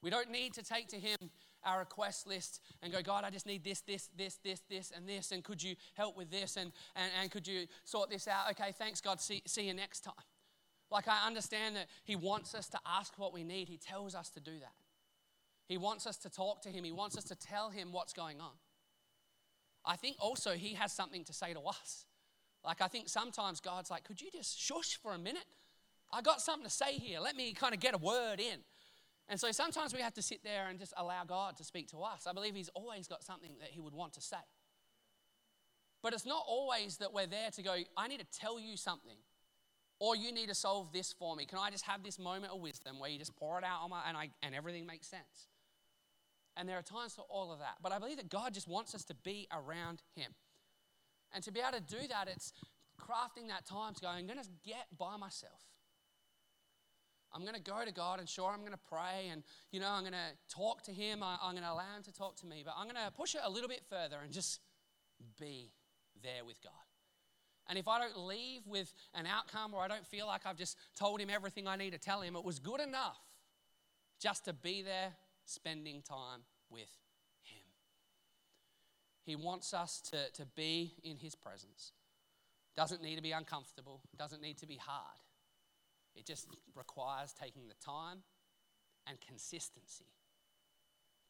We 0.02 0.10
don't 0.10 0.32
need 0.32 0.54
to 0.54 0.64
take 0.64 0.88
to 0.90 0.96
Him 0.96 1.18
our 1.66 1.80
request 1.80 2.26
list 2.26 2.62
and 2.82 2.94
go, 2.94 3.02
God, 3.02 3.26
I 3.26 3.30
just 3.30 3.46
need 3.46 3.66
this, 3.66 3.82
this, 3.82 4.08
this, 4.18 4.40
this, 4.42 4.62
this, 4.70 4.94
and 4.96 5.06
this, 5.06 5.34
and 5.34 5.44
could 5.44 5.62
you 5.62 5.76
help 5.96 6.16
with 6.16 6.32
this, 6.32 6.56
and, 6.56 6.72
and, 6.96 7.12
and 7.22 7.30
could 7.30 7.46
you 7.46 7.66
sort 7.84 8.10
this 8.10 8.26
out? 8.26 8.50
Okay, 8.52 8.72
thanks, 8.78 9.02
God, 9.02 9.20
see, 9.20 9.42
see 9.46 9.68
you 9.68 9.74
next 9.74 10.06
time. 10.06 10.14
Like, 10.90 11.10
I 11.10 11.28
understand 11.28 11.76
that 11.76 11.88
He 12.06 12.16
wants 12.16 12.56
us 12.56 12.70
to 12.70 12.80
ask 12.88 13.20
what 13.20 13.34
we 13.34 13.44
need, 13.44 13.68
He 13.68 13.76
tells 13.76 14.16
us 14.16 14.30
to 14.30 14.40
do 14.40 14.60
that. 14.62 14.76
He 15.68 15.78
wants 15.78 16.08
us 16.08 16.16
to 16.20 16.30
talk 16.30 16.62
to 16.62 16.70
Him, 16.70 16.86
He 16.86 16.94
wants 16.94 17.18
us 17.18 17.26
to 17.26 17.36
tell 17.36 17.70
Him 17.70 17.92
what's 17.92 18.14
going 18.14 18.40
on. 18.40 18.54
I 19.86 19.96
think 19.96 20.18
also 20.20 20.52
he 20.52 20.74
has 20.76 20.92
something 20.92 21.24
to 21.26 21.34
say 21.34 21.54
to 21.54 21.62
us. 21.62 22.06
Like, 22.66 22.82
I 22.82 22.88
think 22.88 23.10
sometimes 23.10 23.62
God's 23.62 23.90
like, 23.90 24.04
could 24.04 24.22
you 24.22 24.30
just 24.32 24.60
shush 24.60 25.00
for 25.02 25.14
a 25.14 25.18
minute? 25.18 25.46
I 26.12 26.22
got 26.22 26.42
something 26.42 26.66
to 26.66 26.70
say 26.70 26.94
here. 26.94 27.20
Let 27.20 27.36
me 27.36 27.54
kind 27.54 27.74
of 27.74 27.80
get 27.80 27.94
a 27.94 27.98
word 27.98 28.40
in. 28.40 28.60
And 29.30 29.40
so 29.40 29.52
sometimes 29.52 29.94
we 29.94 30.02
have 30.02 30.14
to 30.16 30.22
sit 30.22 30.44
there 30.44 30.68
and 30.68 30.80
just 30.80 30.94
allow 30.98 31.24
God 31.24 31.56
to 31.58 31.64
speak 31.64 31.88
to 31.90 32.00
us. 32.00 32.26
I 32.28 32.34
believe 32.34 32.56
He's 32.56 32.70
always 32.70 33.08
got 33.08 33.24
something 33.24 33.52
that 33.60 33.70
He 33.70 33.80
would 33.80 33.94
want 33.94 34.14
to 34.14 34.22
say. 34.22 34.38
But 36.02 36.14
it's 36.14 36.26
not 36.26 36.44
always 36.48 36.98
that 36.98 37.14
we're 37.14 37.28
there 37.28 37.52
to 37.52 37.62
go, 37.62 37.76
I 37.96 38.08
need 38.08 38.20
to 38.20 38.40
tell 38.40 38.60
you 38.60 38.76
something, 38.76 39.18
or 40.00 40.16
you 40.16 40.32
need 40.32 40.48
to 40.48 40.56
solve 40.56 40.92
this 40.92 41.14
for 41.14 41.36
me. 41.36 41.46
Can 41.46 41.60
I 41.60 41.70
just 41.70 41.86
have 41.86 42.04
this 42.04 42.18
moment 42.18 42.54
of 42.54 42.62
wisdom 42.62 43.00
where 43.00 43.10
you 43.10 43.20
just 43.20 43.36
pour 43.36 43.60
it 43.60 43.66
out 43.66 43.82
on 43.84 43.90
my, 43.90 44.02
and, 44.08 44.18
I, 44.18 44.30
and 44.42 44.56
everything 44.56 44.86
makes 44.86 45.08
sense? 45.08 45.49
And 46.60 46.68
there 46.68 46.78
are 46.78 46.82
times 46.82 47.14
for 47.14 47.24
all 47.30 47.54
of 47.54 47.60
that. 47.60 47.78
But 47.82 47.94
I 47.94 48.00
believe 48.00 48.18
that 48.18 48.30
God 48.30 48.54
just 48.54 48.68
wants 48.68 48.94
us 48.94 49.06
to 49.06 49.16
be 49.16 49.48
around 49.50 50.02
Him. 50.14 50.34
And 51.34 51.42
to 51.46 51.54
be 51.54 51.62
able 51.62 51.78
to 51.78 51.84
do 51.84 52.06
that, 52.10 52.28
it's 52.28 52.52
crafting 53.00 53.48
that 53.48 53.66
time 53.66 53.94
to 53.94 54.02
go, 54.02 54.08
I'm 54.10 54.28
going 54.28 54.42
to 54.42 54.50
get 54.66 54.88
by 54.98 55.16
myself. 55.16 55.62
I'm 57.34 57.44
going 57.44 57.54
to 57.54 57.62
go 57.62 57.86
to 57.86 57.94
God 57.94 58.20
and 58.20 58.28
sure, 58.28 58.52
I'm 58.52 58.60
going 58.60 58.74
to 58.74 58.90
pray 58.90 59.30
and, 59.32 59.44
you 59.72 59.80
know, 59.80 59.90
I'm 59.90 60.02
going 60.02 60.14
to 60.14 60.54
talk 60.54 60.84
to 60.84 60.92
Him. 60.92 61.24
I, 61.24 61.38
am 61.42 61.52
going 61.52 61.64
to 61.64 61.72
allow 61.72 61.96
Him 61.96 62.04
to 62.04 62.12
talk 62.12 62.36
to 62.38 62.46
me. 62.46 62.64
But 62.66 62.74
I'm 62.78 62.86
going 62.86 62.98
to 63.06 63.12
push 63.12 63.36
it 63.36 63.42
a 63.44 63.50
little 63.50 63.70
bit 63.70 63.84
further 63.90 64.18
and 64.22 64.34
just 64.34 64.60
be 65.40 65.72
there 66.22 66.44
with 66.46 66.62
God. 66.62 66.74
And 67.70 67.78
if 67.78 67.88
I 67.88 68.00
don't 68.00 68.26
leave 68.26 68.64
with 68.66 68.94
an 69.14 69.28
outcome 69.28 69.74
or 69.74 69.82
I 69.82 69.88
don't 69.88 70.06
feel 70.06 70.28
like 70.28 70.42
I've 70.46 70.58
just 70.58 70.76
told 70.98 71.22
Him 71.22 71.30
everything 71.30 71.68
I 71.68 71.78
need 71.78 71.92
to 71.92 72.00
tell 72.00 72.22
Him, 72.22 72.36
it 72.36 72.44
was 72.44 72.60
good 72.60 72.82
enough 72.82 73.20
just 74.20 74.44
to 74.46 74.54
be 74.54 74.82
there 74.82 75.14
spending 75.50 76.02
time 76.02 76.42
with 76.70 76.90
Him. 77.44 77.64
He 79.24 79.36
wants 79.36 79.74
us 79.74 80.02
to, 80.12 80.32
to 80.34 80.46
be 80.56 80.94
in 81.04 81.18
His 81.18 81.36
presence. 81.36 81.94
Doesn't 82.76 83.02
need 83.02 83.16
to 83.16 83.22
be 83.22 83.32
uncomfortable, 83.32 84.02
doesn't 84.18 84.42
need 84.42 84.58
to 84.60 84.68
be 84.68 84.78
hard. 84.78 85.18
It 86.16 86.26
just 86.26 86.48
requires 86.76 87.34
taking 87.34 87.68
the 87.68 87.76
time 87.84 88.20
and 89.08 89.18
consistency 89.22 90.06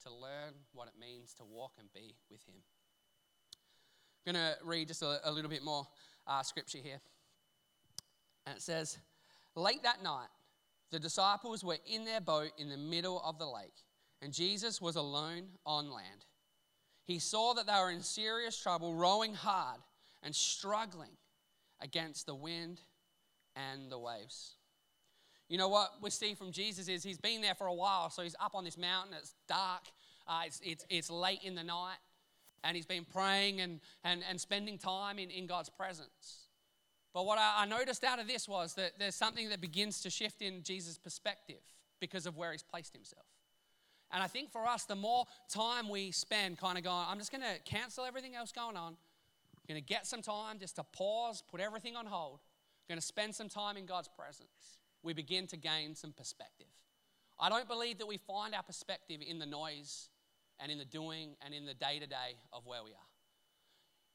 to 0.03 0.13
learn 0.13 0.53
what 0.73 0.87
it 0.87 0.93
means 0.99 1.33
to 1.35 1.43
walk 1.43 1.73
and 1.79 1.91
be 1.93 2.15
with 2.29 2.43
Him. 2.47 2.61
I'm 4.25 4.33
going 4.33 4.45
to 4.45 4.57
read 4.63 4.87
just 4.87 5.01
a, 5.01 5.19
a 5.23 5.31
little 5.31 5.49
bit 5.49 5.63
more 5.63 5.87
uh, 6.27 6.43
scripture 6.43 6.77
here. 6.77 6.99
And 8.45 8.57
it 8.57 8.61
says, 8.61 8.97
Late 9.55 9.83
that 9.83 10.03
night, 10.03 10.27
the 10.91 10.99
disciples 10.99 11.63
were 11.63 11.77
in 11.85 12.05
their 12.05 12.21
boat 12.21 12.51
in 12.57 12.69
the 12.69 12.77
middle 12.77 13.21
of 13.23 13.37
the 13.37 13.45
lake, 13.45 13.75
and 14.21 14.33
Jesus 14.33 14.81
was 14.81 14.95
alone 14.95 15.43
on 15.65 15.89
land. 15.91 16.25
He 17.05 17.19
saw 17.19 17.53
that 17.53 17.65
they 17.65 17.73
were 17.73 17.91
in 17.91 18.01
serious 18.01 18.57
trouble, 18.57 18.93
rowing 18.93 19.33
hard 19.33 19.79
and 20.21 20.35
struggling 20.35 21.17
against 21.81 22.25
the 22.25 22.35
wind 22.35 22.81
and 23.55 23.91
the 23.91 23.97
waves. 23.97 24.55
You 25.47 25.57
know 25.57 25.69
what 25.69 25.93
we 26.01 26.11
see 26.11 26.35
from 26.35 26.51
Jesus 26.51 26.87
is 26.87 27.03
he's 27.03 27.17
been 27.17 27.41
there 27.41 27.55
for 27.55 27.67
a 27.67 27.73
while, 27.73 28.09
so 28.11 28.21
he's 28.21 28.35
up 28.39 28.53
on 28.53 28.63
this 28.63 28.77
mountain, 28.77 29.15
it's 29.17 29.33
dark, 29.47 29.81
uh, 30.27 30.41
it's, 30.45 30.61
it's, 30.63 30.85
it's 30.89 31.09
late 31.09 31.39
in 31.43 31.55
the 31.55 31.63
night, 31.63 31.97
and 32.63 32.75
he's 32.75 32.85
been 32.85 33.05
praying 33.05 33.61
and, 33.61 33.79
and, 34.03 34.21
and 34.29 34.39
spending 34.39 34.77
time 34.77 35.17
in, 35.17 35.31
in 35.31 35.47
God's 35.47 35.69
presence. 35.69 36.49
But 37.13 37.25
what 37.25 37.39
I, 37.39 37.63
I 37.63 37.65
noticed 37.65 38.03
out 38.03 38.19
of 38.19 38.27
this 38.27 38.47
was 38.47 38.75
that 38.75 38.99
there's 38.99 39.15
something 39.15 39.49
that 39.49 39.61
begins 39.61 40.01
to 40.01 40.11
shift 40.11 40.43
in 40.43 40.61
Jesus' 40.61 40.99
perspective 40.99 41.63
because 41.99 42.27
of 42.27 42.37
where 42.37 42.51
he's 42.51 42.61
placed 42.61 42.93
himself. 42.93 43.25
And 44.11 44.23
I 44.23 44.27
think 44.27 44.51
for 44.51 44.65
us, 44.65 44.85
the 44.85 44.95
more 44.95 45.25
time 45.49 45.87
we 45.87 46.11
spend 46.11 46.57
kind 46.57 46.77
of 46.77 46.83
going, 46.83 47.05
I'm 47.07 47.19
just 47.19 47.31
going 47.31 47.43
to 47.43 47.59
cancel 47.63 48.05
everything 48.05 48.35
else 48.35 48.51
going 48.51 48.75
on, 48.75 48.93
I'm 48.93 49.67
going 49.67 49.81
to 49.81 49.85
get 49.85 50.07
some 50.07 50.21
time 50.21 50.57
just 50.59 50.77
to 50.77 50.83
pause, 50.83 51.43
put 51.49 51.61
everything 51.61 51.95
on 51.95 52.05
hold, 52.05 52.39
I'm 52.41 52.95
going 52.95 52.99
to 52.99 53.05
spend 53.05 53.35
some 53.35 53.49
time 53.49 53.77
in 53.77 53.85
God's 53.85 54.07
presence, 54.07 54.79
we 55.03 55.13
begin 55.13 55.47
to 55.47 55.57
gain 55.57 55.95
some 55.95 56.11
perspective. 56.11 56.67
I 57.39 57.49
don't 57.49 57.67
believe 57.67 57.99
that 57.99 58.07
we 58.07 58.17
find 58.17 58.53
our 58.53 58.63
perspective 58.63 59.21
in 59.25 59.39
the 59.39 59.45
noise 59.45 60.09
and 60.59 60.71
in 60.71 60.77
the 60.77 60.85
doing 60.85 61.35
and 61.45 61.53
in 61.53 61.65
the 61.65 61.73
day 61.73 61.99
to 61.99 62.07
day 62.07 62.35
of 62.51 62.65
where 62.65 62.83
we 62.83 62.91
are. 62.91 63.09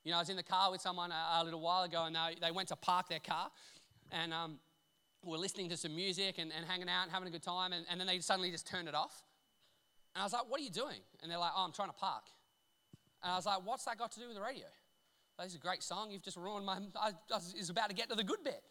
You 0.04 0.10
know, 0.10 0.18
I 0.18 0.20
was 0.20 0.28
in 0.28 0.36
the 0.36 0.42
car 0.42 0.70
with 0.70 0.82
someone 0.82 1.10
a, 1.10 1.40
a 1.40 1.44
little 1.44 1.60
while 1.60 1.84
ago 1.84 2.04
and 2.04 2.14
they, 2.14 2.36
they 2.40 2.50
went 2.50 2.68
to 2.68 2.76
park 2.76 3.08
their 3.08 3.20
car 3.20 3.50
and 4.12 4.34
um, 4.34 4.58
were 5.22 5.38
listening 5.38 5.70
to 5.70 5.76
some 5.78 5.96
music 5.96 6.36
and, 6.36 6.52
and 6.54 6.66
hanging 6.66 6.90
out 6.90 7.04
and 7.04 7.12
having 7.12 7.28
a 7.28 7.30
good 7.30 7.42
time 7.42 7.72
and, 7.72 7.86
and 7.90 7.98
then 7.98 8.06
they 8.06 8.18
suddenly 8.20 8.50
just 8.50 8.66
turned 8.66 8.88
it 8.88 8.94
off. 8.94 9.22
And 10.14 10.22
I 10.22 10.24
was 10.24 10.32
like, 10.32 10.48
what 10.48 10.60
are 10.60 10.62
you 10.62 10.70
doing? 10.70 11.00
And 11.22 11.30
they're 11.30 11.38
like, 11.38 11.52
oh, 11.56 11.64
I'm 11.64 11.72
trying 11.72 11.88
to 11.88 11.94
park. 11.94 12.24
And 13.22 13.32
I 13.32 13.36
was 13.36 13.46
like, 13.46 13.58
what's 13.64 13.84
that 13.84 13.98
got 13.98 14.12
to 14.12 14.20
do 14.20 14.26
with 14.26 14.36
the 14.36 14.42
radio? 14.42 14.66
Is 15.44 15.56
a 15.56 15.58
great 15.58 15.82
song. 15.82 16.12
You've 16.12 16.22
just 16.22 16.36
ruined 16.36 16.64
my, 16.64 16.78
I 17.00 17.12
was 17.30 17.68
about 17.68 17.88
to 17.88 17.94
get 17.94 18.08
to 18.10 18.14
the 18.14 18.22
good 18.22 18.44
bit. 18.44 18.62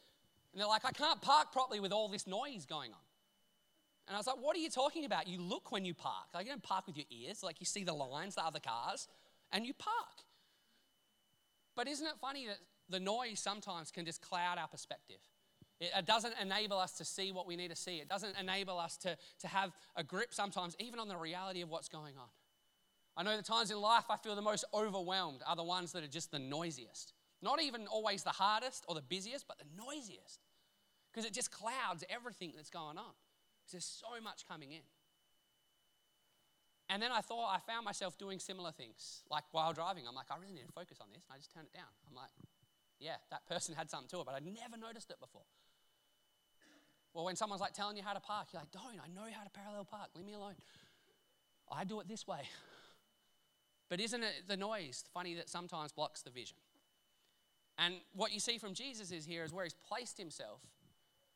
And 0.54 0.62
they're 0.62 0.68
like, 0.68 0.86
I 0.86 0.92
can't 0.92 1.22
park 1.22 1.52
properly 1.52 1.82
with 1.82 1.92
all 1.92 2.08
this 2.08 2.26
noise 2.26 2.66
going 2.66 2.92
on. 2.92 3.00
And 4.08 4.16
I 4.16 4.20
was 4.20 4.28
like, 4.28 4.38
what 4.40 4.56
are 4.56 4.60
you 4.60 4.70
talking 4.70 5.04
about? 5.04 5.28
You 5.28 5.42
look 5.42 5.72
when 5.72 5.84
you 5.84 5.94
park. 5.94 6.28
Like, 6.34 6.46
you 6.46 6.52
don't 6.52 6.64
park 6.64 6.88
with 6.88 6.96
your 6.96 7.06
ears. 7.10 7.44
Like, 7.44 7.60
you 7.60 7.66
see 7.66 7.84
the 7.84 7.94
lines, 7.94 8.36
the 8.36 8.46
other 8.46 8.60
cars, 8.60 9.10
and 9.52 9.66
you 9.66 9.74
park. 9.74 10.24
But 11.76 11.88
isn't 11.88 12.06
it 12.06 12.14
funny 12.22 12.48
that 12.48 12.60
the 12.90 13.00
noise 13.00 13.40
sometimes 13.40 13.92
can 13.92 14.06
just 14.06 14.22
cloud 14.22 14.58
our 14.58 14.68
perspective? 14.68 15.20
It 15.98 16.06
doesn't 16.06 16.34
enable 16.42 16.78
us 16.78 16.94
to 16.94 17.06
see 17.06 17.32
what 17.32 17.48
we 17.48 17.56
need 17.56 17.70
to 17.70 17.76
see. 17.76 17.98
It 17.98 18.08
doesn't 18.08 18.36
enable 18.40 18.80
us 18.80 18.98
to, 18.98 19.18
to 19.40 19.48
have 19.48 19.72
a 19.96 20.04
grip 20.04 20.34
sometimes, 20.34 20.76
even 20.80 21.00
on 21.00 21.08
the 21.08 21.18
reality 21.18 21.62
of 21.62 21.70
what's 21.70 21.90
going 21.90 22.18
on. 22.18 22.28
I 23.16 23.24
know 23.24 23.38
the 23.38 23.44
times 23.44 23.70
in 23.70 23.80
life 23.80 24.06
I 24.10 24.18
feel 24.18 24.36
the 24.36 24.42
most 24.42 24.66
overwhelmed 24.74 25.42
are 25.46 25.56
the 25.56 25.64
ones 25.64 25.92
that 25.92 26.04
are 26.04 26.08
just 26.08 26.32
the 26.32 26.40
noisiest. 26.40 27.14
Not 27.42 27.62
even 27.62 27.88
always 27.88 28.24
the 28.24 28.30
hardest 28.30 28.86
or 28.88 28.96
the 28.96 29.02
busiest, 29.02 29.48
but 29.48 29.58
the 29.60 29.66
noisiest. 29.78 30.40
Because 31.12 31.26
it 31.26 31.34
just 31.34 31.52
clouds 31.52 32.04
everything 32.10 32.54
that's 32.56 32.70
going 32.70 32.98
on. 32.98 33.14
There's 33.72 33.86
so 33.86 34.22
much 34.24 34.48
coming 34.48 34.72
in. 34.72 34.82
And 36.90 37.02
then 37.02 37.12
I 37.12 37.22
thought, 37.22 37.50
I 37.54 37.60
found 37.60 37.86
myself 37.86 38.18
doing 38.18 38.40
similar 38.40 38.72
things. 38.72 39.24
Like 39.30 39.44
while 39.52 39.74
driving, 39.74 40.04
I'm 40.08 40.16
like, 40.16 40.28
I 40.32 40.40
really 40.40 40.54
need 40.54 40.68
to 40.68 40.74
focus 40.74 41.00
on 41.02 41.08
this. 41.14 41.24
And 41.28 41.34
I 41.34 41.38
just 41.38 41.54
turned 41.54 41.68
it 41.68 41.74
down. 41.74 41.90
I'm 42.10 42.16
like, 42.16 42.30
yeah, 43.00 43.16
that 43.32 43.46
person 43.48 43.76
had 43.76 43.90
something 43.90 44.10
to 44.10 44.22
it, 44.22 44.26
but 44.26 44.36
I'd 44.36 44.46
never 44.46 44.78
noticed 44.80 45.10
it 45.10 45.20
before. 45.20 45.44
Well, 47.14 47.26
when 47.26 47.36
someone's 47.36 47.62
like 47.62 47.74
telling 47.74 47.96
you 47.96 48.04
how 48.04 48.14
to 48.14 48.20
park, 48.20 48.48
you're 48.52 48.62
like, 48.62 48.72
don't, 48.72 49.00
I 49.04 49.08
know 49.14 49.30
how 49.32 49.44
to 49.44 49.50
parallel 49.50 49.86
park. 49.86 50.10
Leave 50.16 50.26
me 50.26 50.34
alone. 50.34 50.56
I 51.72 51.84
do 51.84 52.00
it 52.00 52.08
this 52.08 52.28
way. 52.28 52.42
But 53.90 54.00
isn't 54.00 54.24
it 54.24 54.48
the 54.48 54.58
noise 54.58 55.04
funny 55.14 55.36
that 55.36 55.50
sometimes 55.50 55.92
blocks 55.92 56.24
the 56.24 56.32
vision? 56.32 56.58
And 57.78 57.96
what 58.14 58.32
you 58.32 58.40
see 58.40 58.58
from 58.58 58.74
Jesus 58.74 59.12
is 59.12 59.26
here 59.26 59.44
is 59.44 59.54
where 59.54 59.66
he's 59.66 59.76
placed 59.88 60.18
himself. 60.18 60.62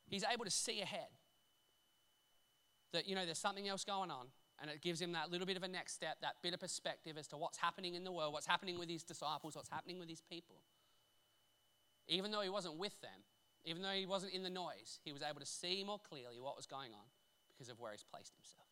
He's 0.08 0.24
able 0.32 0.46
to 0.46 0.52
see 0.52 0.82
ahead. 0.82 1.08
That, 2.94 3.08
you 3.08 3.16
know, 3.16 3.26
there's 3.26 3.38
something 3.38 3.68
else 3.68 3.84
going 3.84 4.10
on. 4.10 4.28
And 4.60 4.72
it 4.72 4.82
gives 4.82 5.00
him 5.00 5.12
that 5.12 5.30
little 5.30 5.46
bit 5.46 5.58
of 5.58 5.64
a 5.64 5.68
next 5.68 5.94
step, 5.94 6.18
that 6.22 6.36
bit 6.42 6.54
of 6.54 6.60
perspective 6.60 7.16
as 7.18 7.28
to 7.28 7.38
what's 7.38 7.60
happening 7.60 7.94
in 7.94 8.04
the 8.04 8.12
world, 8.12 8.34
what's 8.34 8.48
happening 8.48 8.80
with 8.80 8.90
his 8.90 9.04
disciples, 9.04 9.56
what's 9.56 9.70
happening 9.70 10.00
with 10.00 10.10
his 10.10 10.22
people. 10.22 10.56
Even 12.08 12.32
though 12.32 12.42
he 12.42 12.50
wasn't 12.50 12.76
with 12.78 13.00
them, 13.02 13.22
even 13.68 13.82
though 13.82 13.90
he 13.90 14.06
wasn't 14.06 14.34
in 14.34 14.44
the 14.44 14.50
noise, 14.50 15.00
he 15.04 15.12
was 15.12 15.22
able 15.22 15.42
to 15.42 15.46
see 15.46 15.84
more 15.86 16.00
clearly 16.00 16.40
what 16.40 16.56
was 16.56 16.66
going 16.66 16.94
on 16.94 17.06
because 17.50 17.70
of 17.70 17.80
where 17.80 17.92
he's 17.92 18.04
placed 18.04 18.34
himself. 18.36 18.68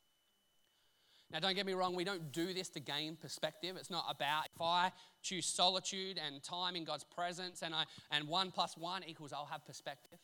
Now, 1.31 1.39
don't 1.39 1.55
get 1.55 1.65
me 1.65 1.73
wrong, 1.73 1.95
we 1.95 2.05
don't 2.05 2.31
do 2.31 2.53
this 2.53 2.69
to 2.69 2.79
gain 2.79 3.17
perspective. 3.17 3.75
It's 3.77 3.89
not 3.89 4.05
about 4.09 4.45
if 4.55 4.61
I 4.61 4.91
choose 5.21 5.45
solitude 5.45 6.17
and 6.23 6.41
time 6.41 6.77
in 6.77 6.85
God's 6.85 7.03
presence 7.03 7.61
and, 7.61 7.75
I, 7.75 7.83
and 8.09 8.27
one 8.27 8.51
plus 8.51 8.77
one 8.77 9.03
equals 9.03 9.33
I'll 9.33 9.49
have 9.51 9.65
perspective. 9.65 10.19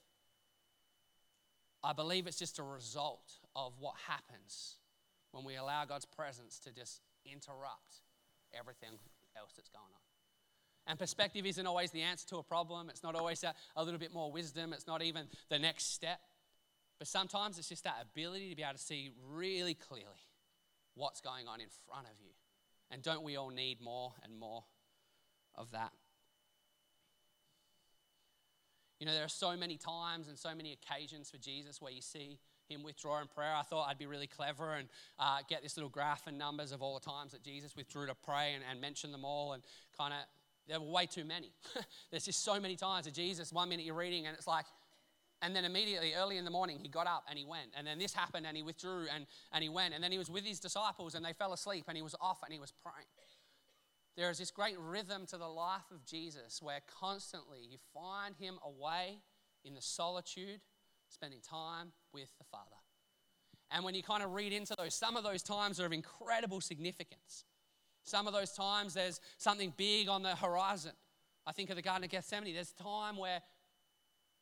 I 1.84 1.92
believe 1.92 2.28
it's 2.28 2.38
just 2.40 2.60
a 2.60 2.64
result 2.64 3.34
of 3.56 3.74
what 3.80 3.96
happens 4.08 4.78
when 5.32 5.44
we 5.44 5.56
allow 5.56 5.84
God's 5.84 6.06
presence 6.06 6.60
to 6.60 6.72
just 6.72 7.02
interrupt 7.26 8.04
everything 8.54 8.92
else 9.36 9.52
that's 9.58 9.70
going 9.70 9.84
on. 9.92 10.11
And 10.88 10.98
perspective 10.98 11.46
isn't 11.46 11.68
always 11.68 11.92
the 11.92 12.02
answer 12.02 12.28
to 12.30 12.38
a 12.38 12.44
problem. 12.44 12.90
It's 12.90 13.04
not 13.04 13.16
always 13.16 13.44
a, 13.44 13.54
a, 13.76 13.84
little 13.84 14.00
bit 14.00 14.14
more 14.14 14.32
wisdom. 14.32 14.74
It's 14.74 14.88
not 14.88 15.02
even 15.02 15.28
the 15.50 15.60
next 15.60 15.94
step. 15.94 16.20
But 16.98 17.08
sometimes 17.08 17.60
it's 17.60 17.70
just 17.70 17.84
that 17.84 17.98
ability 18.02 18.50
to 18.50 18.56
be 18.56 18.64
able 18.64 18.74
to 18.74 18.80
see 18.80 19.12
really 19.32 19.74
clearly 19.74 20.28
what's 20.96 21.22
going 21.22 21.48
on 21.48 21.62
in 21.62 21.68
front 21.88 22.08
of 22.08 22.14
you. 22.20 22.32
And 22.90 23.02
don't 23.02 23.24
we 23.24 23.38
all 23.38 23.50
need 23.50 23.80
more 23.82 24.14
and 24.24 24.38
more 24.38 24.64
of 25.56 25.72
that? 25.72 25.92
You 29.00 29.08
know, 29.08 29.14
there 29.14 29.26
are 29.26 29.30
so 29.30 29.58
many 29.58 29.78
times 29.78 30.28
and 30.28 30.38
so 30.38 30.54
many 30.54 30.74
occasions 30.74 31.32
for 31.32 31.38
Jesus 31.38 31.82
where 31.82 31.92
you 31.92 32.02
see 32.02 32.38
him 32.70 32.84
withdraw 32.84 33.20
in 33.20 33.28
prayer. 33.28 33.54
I 33.56 33.64
thought 33.64 33.88
I'd 33.90 33.98
be 33.98 34.06
really 34.06 34.28
clever 34.28 34.76
and 34.76 34.88
uh, 35.18 35.40
get 35.50 35.64
this 35.64 35.76
little 35.76 35.90
graph 35.90 36.28
and 36.28 36.38
numbers 36.38 36.72
of 36.72 36.84
all 36.84 37.00
the 37.00 37.06
times 37.06 37.32
that 37.32 37.44
Jesus 37.44 37.76
withdrew 37.76 38.06
to 38.06 38.16
pray 38.16 38.54
and, 38.54 38.64
and 38.70 38.80
mention 38.80 39.12
them 39.12 39.26
all 39.26 39.54
and 39.54 39.64
kind 39.98 40.14
of, 40.14 40.20
there 40.72 40.80
were 40.80 40.90
way 40.90 41.06
too 41.06 41.26
many. 41.26 41.52
There's 42.12 42.24
just 42.24 42.46
so 42.46 42.58
many 42.58 42.78
times 42.78 43.04
that 43.04 43.14
Jesus, 43.14 43.52
one 43.52 43.68
minute 43.68 43.86
you're 43.86 43.94
reading 43.94 44.26
and 44.26 44.38
it's 44.38 44.48
like, 44.48 44.66
and 45.42 45.54
then 45.54 45.66
immediately, 45.66 46.14
early 46.14 46.38
in 46.38 46.46
the 46.46 46.52
morning, 46.52 46.80
he 46.80 46.88
got 46.88 47.08
up 47.08 47.26
and 47.28 47.38
he 47.38 47.44
went. 47.44 47.72
And 47.76 47.86
then 47.86 48.00
this 48.00 48.14
happened 48.14 48.46
and 48.48 48.56
he 48.56 48.64
withdrew 48.64 49.08
and, 49.14 49.26
and 49.52 49.64
he 49.64 49.70
went. 49.70 49.94
And 49.94 50.02
then 50.02 50.14
he 50.14 50.18
was 50.18 50.30
with 50.30 50.46
his 50.46 50.62
disciples 50.62 51.14
and 51.14 51.26
they 51.26 51.34
fell 51.34 51.52
asleep 51.52 51.86
and 51.90 51.98
he 51.98 52.02
was 52.02 52.16
off 52.22 52.40
and 52.44 52.54
he 52.54 52.60
was 52.60 52.72
praying. 52.72 53.08
There 54.16 54.30
is 54.30 54.38
this 54.38 54.52
great 54.52 54.80
rhythm 54.80 55.26
to 55.28 55.38
the 55.38 55.48
life 55.48 55.90
of 55.92 56.06
Jesus 56.06 56.62
where 56.62 56.80
constantly 57.00 57.60
you 57.70 57.78
find 57.94 58.36
him 58.38 58.58
away 58.66 59.20
in 59.66 59.74
the 59.74 59.82
solitude, 59.82 60.62
spending 61.10 61.42
time 61.42 61.92
with 62.14 62.30
the 62.38 62.46
Father. 62.46 62.66
And 63.72 63.84
when 63.84 63.94
you 63.94 64.04
kind 64.04 64.24
of 64.24 64.32
read 64.32 64.54
into 64.54 64.76
those, 64.78 64.94
some 64.94 65.18
of 65.18 65.24
those 65.26 65.44
times 65.44 65.82
are 65.82 65.86
of 65.86 65.94
incredible 65.94 66.62
significance. 66.62 67.44
Some 68.04 68.28
of 68.28 68.34
those 68.34 68.52
times 68.52 68.94
there's 68.94 69.20
something 69.38 69.74
big 69.78 70.10
on 70.10 70.24
the 70.24 70.36
horizon. 70.36 70.92
I 71.46 71.52
think 71.52 71.70
of 71.70 71.76
the 71.76 71.82
Garden 71.82 72.04
of 72.04 72.10
Gethsemane. 72.10 72.54
There's 72.54 72.74
time 72.74 73.18
where 73.18 73.42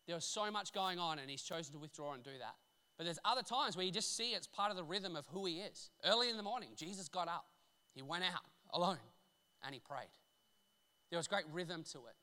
there 0.07 0.15
was 0.15 0.25
so 0.25 0.49
much 0.51 0.73
going 0.73 0.99
on 0.99 1.19
and 1.19 1.29
he's 1.29 1.43
chosen 1.43 1.73
to 1.73 1.79
withdraw 1.79 2.13
and 2.13 2.23
do 2.23 2.31
that. 2.39 2.55
But 2.97 3.05
there's 3.05 3.19
other 3.23 3.43
times 3.43 3.77
where 3.77 3.85
you 3.85 3.91
just 3.91 4.17
see 4.17 4.31
it's 4.31 4.47
part 4.47 4.71
of 4.71 4.77
the 4.77 4.83
rhythm 4.83 5.15
of 5.15 5.25
who 5.27 5.45
he 5.45 5.59
is. 5.59 5.89
Early 6.03 6.29
in 6.29 6.35
the 6.35 6.43
morning, 6.43 6.69
Jesus 6.75 7.07
got 7.07 7.27
up, 7.27 7.45
he 7.93 8.01
went 8.01 8.23
out 8.25 8.41
alone, 8.73 8.97
and 9.63 9.73
he 9.73 9.79
prayed. 9.79 10.09
There 11.09 11.17
was 11.17 11.27
great 11.27 11.45
rhythm 11.53 11.83
to 11.93 11.99
it. 11.99 12.15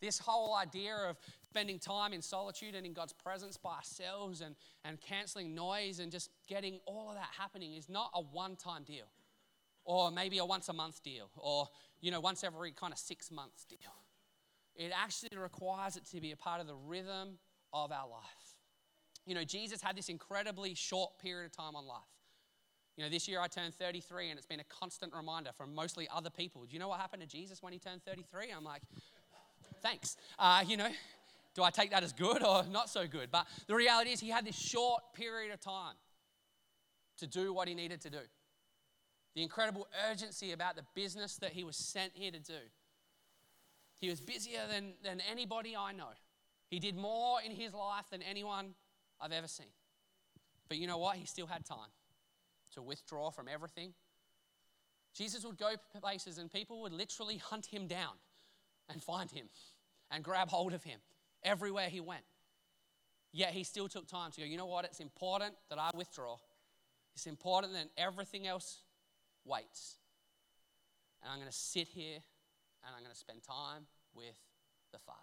This 0.00 0.18
whole 0.18 0.54
idea 0.54 0.94
of 0.94 1.18
spending 1.42 1.78
time 1.78 2.12
in 2.12 2.22
solitude 2.22 2.74
and 2.74 2.86
in 2.86 2.92
God's 2.92 3.12
presence 3.12 3.56
by 3.56 3.76
ourselves 3.76 4.40
and, 4.40 4.54
and 4.84 5.00
canceling 5.00 5.54
noise 5.54 5.98
and 5.98 6.10
just 6.10 6.30
getting 6.46 6.80
all 6.86 7.08
of 7.08 7.14
that 7.14 7.28
happening 7.36 7.74
is 7.74 7.88
not 7.88 8.10
a 8.14 8.20
one 8.20 8.56
time 8.56 8.84
deal 8.84 9.06
or 9.88 10.10
maybe 10.10 10.36
a 10.36 10.44
once 10.44 10.68
a 10.68 10.72
month 10.74 11.02
deal 11.02 11.30
or, 11.34 11.66
you 12.02 12.10
know, 12.10 12.20
once 12.20 12.44
every 12.44 12.72
kind 12.72 12.92
of 12.92 12.98
six 12.98 13.30
months 13.30 13.64
deal. 13.64 13.78
It 14.76 14.92
actually 14.94 15.36
requires 15.36 15.96
it 15.96 16.04
to 16.12 16.20
be 16.20 16.30
a 16.30 16.36
part 16.36 16.60
of 16.60 16.66
the 16.66 16.74
rhythm 16.74 17.38
of 17.72 17.90
our 17.90 18.06
life. 18.06 18.58
You 19.24 19.34
know, 19.34 19.44
Jesus 19.44 19.80
had 19.80 19.96
this 19.96 20.10
incredibly 20.10 20.74
short 20.74 21.18
period 21.18 21.46
of 21.46 21.52
time 21.52 21.74
on 21.74 21.86
life. 21.86 22.02
You 22.98 23.04
know, 23.04 23.08
this 23.08 23.26
year 23.28 23.40
I 23.40 23.46
turned 23.46 23.74
33, 23.74 24.28
and 24.28 24.36
it's 24.36 24.46
been 24.46 24.60
a 24.60 24.64
constant 24.64 25.14
reminder 25.14 25.50
from 25.56 25.74
mostly 25.74 26.06
other 26.14 26.30
people. 26.30 26.66
Do 26.66 26.74
you 26.74 26.78
know 26.78 26.88
what 26.88 27.00
happened 27.00 27.22
to 27.22 27.28
Jesus 27.28 27.62
when 27.62 27.72
he 27.72 27.78
turned 27.78 28.04
33? 28.04 28.48
I'm 28.54 28.64
like, 28.64 28.82
thanks. 29.80 30.18
Uh, 30.38 30.64
you 30.66 30.76
know, 30.76 30.88
do 31.54 31.62
I 31.62 31.70
take 31.70 31.92
that 31.92 32.02
as 32.02 32.12
good 32.12 32.42
or 32.42 32.62
not 32.70 32.90
so 32.90 33.06
good? 33.06 33.30
But 33.30 33.46
the 33.66 33.74
reality 33.74 34.10
is, 34.10 34.20
he 34.20 34.28
had 34.28 34.44
this 34.44 34.58
short 34.58 35.14
period 35.14 35.54
of 35.54 35.60
time 35.60 35.94
to 37.18 37.26
do 37.26 37.54
what 37.54 37.68
he 37.68 37.74
needed 37.74 38.02
to 38.02 38.10
do. 38.10 38.18
The 39.34 39.42
incredible 39.42 39.86
urgency 40.10 40.52
about 40.52 40.76
the 40.76 40.84
business 40.94 41.36
that 41.36 41.52
he 41.52 41.64
was 41.64 41.76
sent 41.76 42.12
here 42.14 42.30
to 42.30 42.40
do. 42.40 42.58
He 44.00 44.08
was 44.08 44.20
busier 44.20 44.60
than, 44.70 44.94
than 45.02 45.20
anybody 45.30 45.76
I 45.76 45.92
know. 45.92 46.10
He 46.68 46.78
did 46.78 46.96
more 46.96 47.38
in 47.44 47.52
his 47.52 47.72
life 47.74 48.04
than 48.10 48.22
anyone 48.22 48.74
I've 49.20 49.32
ever 49.32 49.48
seen. 49.48 49.66
But 50.68 50.78
you 50.78 50.86
know 50.86 50.98
what? 50.98 51.16
He 51.16 51.26
still 51.26 51.46
had 51.46 51.64
time 51.64 51.90
to 52.74 52.82
withdraw 52.82 53.30
from 53.30 53.48
everything. 53.48 53.94
Jesus 55.14 55.44
would 55.44 55.56
go 55.56 55.72
places 56.00 56.38
and 56.38 56.52
people 56.52 56.82
would 56.82 56.92
literally 56.92 57.38
hunt 57.38 57.66
him 57.66 57.86
down 57.86 58.12
and 58.88 59.02
find 59.02 59.30
him 59.30 59.48
and 60.10 60.22
grab 60.22 60.48
hold 60.48 60.74
of 60.74 60.84
him 60.84 61.00
everywhere 61.42 61.88
he 61.88 62.00
went. 62.00 62.22
Yet 63.32 63.50
he 63.50 63.64
still 63.64 63.88
took 63.88 64.06
time 64.06 64.30
to 64.32 64.40
go, 64.40 64.46
you 64.46 64.56
know 64.56 64.66
what? 64.66 64.84
It's 64.84 65.00
important 65.00 65.54
that 65.70 65.78
I 65.78 65.90
withdraw. 65.94 66.36
It's 67.14 67.26
important 67.26 67.72
that 67.74 67.88
everything 67.96 68.46
else 68.46 68.82
waits. 69.48 69.96
And 71.22 71.32
I'm 71.32 71.38
going 71.38 71.50
to 71.50 71.56
sit 71.56 71.88
here 71.88 72.18
and 72.84 72.94
I'm 72.94 73.02
going 73.02 73.12
to 73.12 73.18
spend 73.18 73.42
time 73.42 73.86
with 74.14 74.38
the 74.92 74.98
Father. 74.98 75.18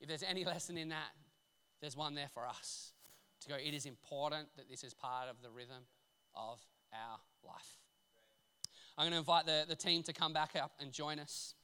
If 0.00 0.08
there's 0.08 0.22
any 0.22 0.44
lesson 0.44 0.76
in 0.76 0.90
that, 0.90 1.12
there's 1.80 1.96
one 1.96 2.14
there 2.14 2.28
for 2.32 2.46
us 2.46 2.92
to 3.42 3.48
go, 3.48 3.56
it 3.56 3.74
is 3.74 3.86
important 3.86 4.48
that 4.56 4.68
this 4.68 4.82
is 4.84 4.94
part 4.94 5.28
of 5.28 5.42
the 5.42 5.50
rhythm 5.50 5.84
of 6.34 6.60
our 6.92 7.18
life. 7.44 7.78
I'm 8.98 9.04
going 9.04 9.12
to 9.12 9.18
invite 9.18 9.46
the, 9.46 9.64
the 9.68 9.76
team 9.76 10.02
to 10.04 10.12
come 10.12 10.32
back 10.32 10.52
up 10.60 10.72
and 10.80 10.90
join 10.92 11.18
us. 11.18 11.54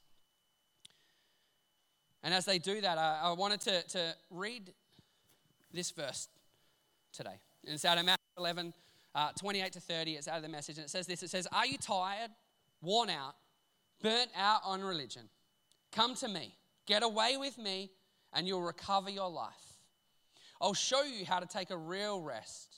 And 2.21 2.33
as 2.33 2.45
they 2.45 2.59
do 2.59 2.79
that, 2.81 2.97
I, 2.97 3.21
I 3.23 3.31
wanted 3.33 3.61
to, 3.61 3.83
to 3.89 4.15
read 4.29 4.71
this 5.73 5.91
verse 5.91 6.27
today. 7.11 7.39
And 7.65 7.73
it's 7.73 7.85
out 7.85 7.97
of 7.97 8.05
Matthew 8.05 8.19
11, 8.37 8.73
uh, 9.15 9.31
28 9.39 9.73
to 9.73 9.79
30. 9.79 10.11
It's 10.13 10.27
out 10.27 10.37
of 10.37 10.43
the 10.43 10.49
message. 10.49 10.77
And 10.77 10.85
it 10.85 10.89
says 10.89 11.07
this 11.07 11.23
It 11.23 11.29
says, 11.29 11.47
Are 11.51 11.65
you 11.65 11.77
tired, 11.77 12.31
worn 12.81 13.09
out, 13.09 13.35
burnt 14.01 14.29
out 14.35 14.61
on 14.65 14.81
religion? 14.81 15.29
Come 15.91 16.15
to 16.15 16.27
me, 16.27 16.55
get 16.87 17.03
away 17.03 17.37
with 17.37 17.57
me, 17.57 17.91
and 18.33 18.47
you'll 18.47 18.63
recover 18.63 19.09
your 19.09 19.29
life. 19.29 19.77
I'll 20.59 20.73
show 20.73 21.03
you 21.03 21.25
how 21.25 21.39
to 21.39 21.45
take 21.45 21.69
a 21.71 21.77
real 21.77 22.21
rest. 22.21 22.77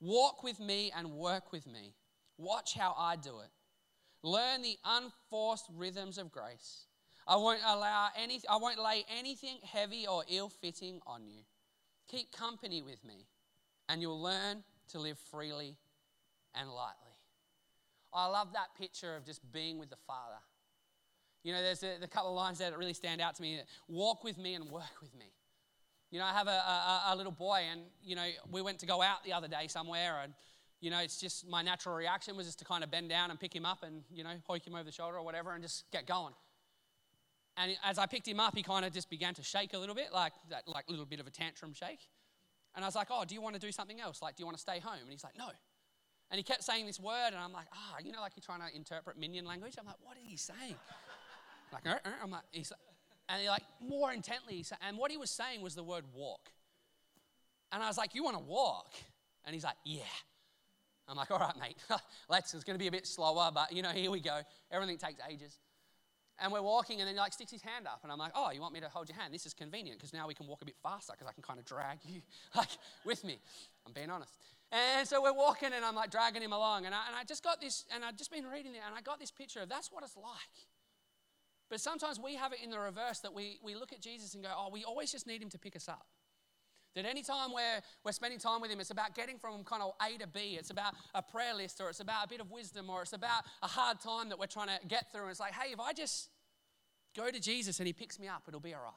Walk 0.00 0.42
with 0.42 0.58
me 0.60 0.92
and 0.96 1.12
work 1.12 1.52
with 1.52 1.66
me. 1.66 1.94
Watch 2.38 2.74
how 2.74 2.94
I 2.98 3.16
do 3.16 3.40
it. 3.40 3.50
Learn 4.22 4.62
the 4.62 4.76
unforced 4.84 5.66
rhythms 5.76 6.16
of 6.16 6.32
grace. 6.32 6.86
I 7.26 7.36
won't 7.36 7.60
allow 7.64 8.08
any, 8.20 8.40
I 8.48 8.56
won't 8.56 8.82
lay 8.82 9.04
anything 9.16 9.58
heavy 9.62 10.06
or 10.06 10.24
ill-fitting 10.28 11.00
on 11.06 11.26
you. 11.26 11.42
Keep 12.08 12.32
company 12.32 12.82
with 12.82 13.04
me, 13.04 13.26
and 13.88 14.00
you'll 14.00 14.20
learn 14.20 14.64
to 14.92 14.98
live 14.98 15.18
freely 15.30 15.76
and 16.54 16.68
lightly. 16.68 17.16
I 18.14 18.26
love 18.26 18.52
that 18.52 18.74
picture 18.78 19.16
of 19.16 19.24
just 19.24 19.40
being 19.52 19.78
with 19.78 19.90
the 19.90 19.96
Father. 20.06 20.38
You 21.44 21.52
know, 21.52 21.62
there's 21.62 21.82
a, 21.82 21.96
a 22.02 22.08
couple 22.08 22.30
of 22.30 22.36
lines 22.36 22.58
there 22.58 22.70
that 22.70 22.78
really 22.78 22.94
stand 22.94 23.20
out 23.20 23.34
to 23.36 23.42
me. 23.42 23.60
Walk 23.88 24.22
with 24.22 24.38
me 24.38 24.54
and 24.54 24.70
work 24.70 25.00
with 25.00 25.14
me. 25.14 25.32
You 26.10 26.18
know, 26.18 26.26
I 26.26 26.32
have 26.32 26.46
a, 26.46 26.50
a, 26.50 27.02
a 27.08 27.16
little 27.16 27.32
boy, 27.32 27.62
and 27.70 27.80
you 28.04 28.14
know, 28.14 28.26
we 28.50 28.60
went 28.60 28.78
to 28.80 28.86
go 28.86 29.00
out 29.00 29.24
the 29.24 29.32
other 29.32 29.48
day 29.48 29.66
somewhere, 29.66 30.20
and 30.22 30.34
you 30.82 30.90
know, 30.90 30.98
it's 30.98 31.18
just 31.18 31.48
my 31.48 31.62
natural 31.62 31.94
reaction 31.94 32.36
was 32.36 32.46
just 32.46 32.58
to 32.58 32.64
kind 32.64 32.84
of 32.84 32.90
bend 32.90 33.08
down 33.08 33.30
and 33.30 33.38
pick 33.38 33.54
him 33.54 33.64
up 33.64 33.84
and, 33.84 34.02
you 34.12 34.24
know, 34.24 34.30
hoik 34.50 34.66
him 34.66 34.74
over 34.74 34.82
the 34.82 34.90
shoulder 34.90 35.16
or 35.16 35.24
whatever 35.24 35.52
and 35.52 35.62
just 35.62 35.84
get 35.92 36.06
going. 36.06 36.34
And 37.56 37.76
as 37.84 37.98
I 37.98 38.06
picked 38.06 38.26
him 38.26 38.40
up, 38.40 38.56
he 38.56 38.64
kind 38.64 38.84
of 38.84 38.92
just 38.92 39.08
began 39.08 39.32
to 39.34 39.44
shake 39.44 39.74
a 39.74 39.78
little 39.78 39.94
bit, 39.94 40.08
like 40.12 40.32
that, 40.50 40.66
like 40.66 40.90
little 40.90 41.06
bit 41.06 41.20
of 41.20 41.28
a 41.28 41.30
tantrum 41.30 41.72
shake. 41.72 42.00
And 42.74 42.84
I 42.84 42.88
was 42.88 42.94
like, 42.94 43.08
"Oh, 43.10 43.24
do 43.24 43.34
you 43.34 43.40
want 43.40 43.54
to 43.54 43.60
do 43.60 43.72
something 43.72 44.00
else? 44.00 44.22
Like, 44.22 44.36
do 44.36 44.42
you 44.42 44.46
want 44.46 44.56
to 44.56 44.60
stay 44.62 44.78
home?" 44.78 45.00
And 45.02 45.10
he's 45.10 45.24
like, 45.24 45.36
"No." 45.36 45.48
And 46.30 46.38
he 46.38 46.42
kept 46.42 46.64
saying 46.64 46.86
this 46.86 46.98
word, 46.98 47.28
and 47.28 47.36
I'm 47.36 47.52
like, 47.52 47.66
"Ah, 47.72 47.96
you 48.02 48.12
know, 48.12 48.20
like 48.20 48.32
you're 48.36 48.42
trying 48.42 48.66
to 48.68 48.74
interpret 48.74 49.18
minion 49.18 49.44
language." 49.44 49.74
I'm 49.78 49.86
like, 49.86 49.96
"What 50.02 50.16
is 50.16 50.28
he 50.28 50.36
saying?" 50.36 50.76
like, 51.72 51.86
er, 51.86 52.00
er. 52.04 52.14
I'm 52.22 52.30
like, 52.30 52.42
he's, 52.50 52.70
like, 52.70 52.80
and 53.28 53.42
he 53.42 53.48
like 53.48 53.64
more 53.80 54.12
intently, 54.12 54.64
and 54.86 54.96
what 54.96 55.10
he 55.10 55.16
was 55.16 55.30
saying 55.30 55.62
was 55.62 55.74
the 55.74 55.84
word 55.84 56.04
walk. 56.14 56.50
And 57.70 57.82
I 57.82 57.88
was 57.88 57.98
like, 57.98 58.14
"You 58.14 58.24
want 58.24 58.36
to 58.36 58.42
walk?" 58.42 58.94
And 59.44 59.54
he's 59.54 59.64
like, 59.64 59.76
"Yeah." 59.84 60.02
I'm 61.08 61.16
like, 61.16 61.30
all 61.30 61.38
right, 61.38 61.58
mate, 61.60 61.76
let's, 62.28 62.54
it's 62.54 62.64
going 62.64 62.76
to 62.76 62.82
be 62.82 62.86
a 62.86 62.92
bit 62.92 63.06
slower, 63.06 63.50
but 63.52 63.72
you 63.72 63.82
know, 63.82 63.90
here 63.90 64.10
we 64.10 64.20
go. 64.20 64.40
Everything 64.70 64.96
takes 64.98 65.20
ages. 65.28 65.58
And 66.38 66.52
we're 66.52 66.62
walking, 66.62 67.00
and 67.00 67.06
then 67.06 67.14
he 67.14 67.20
like 67.20 67.32
sticks 67.32 67.52
his 67.52 67.62
hand 67.62 67.86
up, 67.86 68.00
and 68.02 68.10
I'm 68.10 68.18
like, 68.18 68.32
oh, 68.34 68.50
you 68.50 68.60
want 68.60 68.74
me 68.74 68.80
to 68.80 68.88
hold 68.88 69.08
your 69.08 69.16
hand? 69.16 69.32
This 69.32 69.46
is 69.46 69.54
convenient 69.54 69.98
because 69.98 70.12
now 70.12 70.26
we 70.26 70.34
can 70.34 70.46
walk 70.46 70.62
a 70.62 70.64
bit 70.64 70.76
faster 70.82 71.12
because 71.12 71.28
I 71.28 71.32
can 71.32 71.42
kind 71.42 71.58
of 71.58 71.64
drag 71.64 71.98
you 72.04 72.22
like 72.56 72.70
with 73.04 73.22
me. 73.22 73.38
I'm 73.86 73.92
being 73.92 74.10
honest. 74.10 74.32
And 74.72 75.06
so 75.06 75.22
we're 75.22 75.34
walking, 75.34 75.70
and 75.74 75.84
I'm 75.84 75.94
like 75.94 76.10
dragging 76.10 76.42
him 76.42 76.52
along, 76.52 76.86
and 76.86 76.94
I, 76.94 77.06
and 77.06 77.14
I 77.14 77.24
just 77.24 77.44
got 77.44 77.60
this, 77.60 77.84
and 77.94 78.04
I've 78.04 78.16
just 78.16 78.32
been 78.32 78.46
reading 78.46 78.74
it, 78.74 78.80
and 78.84 78.94
I 78.96 79.02
got 79.02 79.20
this 79.20 79.30
picture 79.30 79.60
of 79.60 79.68
that's 79.68 79.92
what 79.92 80.02
it's 80.02 80.16
like. 80.16 80.66
But 81.68 81.80
sometimes 81.80 82.18
we 82.18 82.34
have 82.36 82.52
it 82.52 82.58
in 82.62 82.70
the 82.70 82.78
reverse 82.78 83.20
that 83.20 83.32
we, 83.32 83.58
we 83.62 83.74
look 83.74 83.92
at 83.92 84.00
Jesus 84.00 84.34
and 84.34 84.42
go, 84.42 84.50
oh, 84.54 84.68
we 84.70 84.84
always 84.84 85.10
just 85.10 85.26
need 85.26 85.42
him 85.42 85.48
to 85.50 85.58
pick 85.58 85.74
us 85.74 85.88
up. 85.88 86.06
That 86.94 87.06
anytime 87.06 87.52
we're, 87.52 87.80
we're 88.04 88.12
spending 88.12 88.38
time 88.38 88.60
with 88.60 88.70
Him, 88.70 88.80
it's 88.80 88.90
about 88.90 89.14
getting 89.14 89.38
from 89.38 89.64
kind 89.64 89.82
of 89.82 89.92
A 90.02 90.18
to 90.18 90.26
B. 90.26 90.56
It's 90.58 90.70
about 90.70 90.94
a 91.14 91.22
prayer 91.22 91.54
list, 91.54 91.80
or 91.80 91.88
it's 91.88 92.00
about 92.00 92.26
a 92.26 92.28
bit 92.28 92.40
of 92.40 92.50
wisdom, 92.50 92.90
or 92.90 93.02
it's 93.02 93.14
about 93.14 93.44
a 93.62 93.66
hard 93.66 94.00
time 94.00 94.28
that 94.28 94.38
we're 94.38 94.46
trying 94.46 94.68
to 94.68 94.86
get 94.86 95.10
through. 95.10 95.22
And 95.22 95.30
it's 95.30 95.40
like, 95.40 95.54
hey, 95.54 95.72
if 95.72 95.80
I 95.80 95.92
just 95.92 96.28
go 97.16 97.30
to 97.30 97.40
Jesus 97.40 97.78
and 97.80 97.86
He 97.86 97.92
picks 97.92 98.20
me 98.20 98.28
up, 98.28 98.42
it'll 98.46 98.60
be 98.60 98.74
all 98.74 98.82
right. 98.82 98.92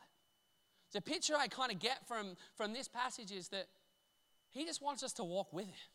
The 0.94 1.02
picture 1.02 1.36
I 1.38 1.48
kind 1.48 1.72
of 1.72 1.80
get 1.80 2.08
from, 2.08 2.36
from 2.56 2.74
this 2.74 2.88
passage 2.88 3.32
is 3.32 3.50
that 3.50 3.68
He 4.52 4.66
just 4.66 4.82
wants 4.82 5.04
us 5.04 5.14
to 5.14 5.24
walk 5.24 5.54
with 5.54 5.66
Him, 5.66 5.90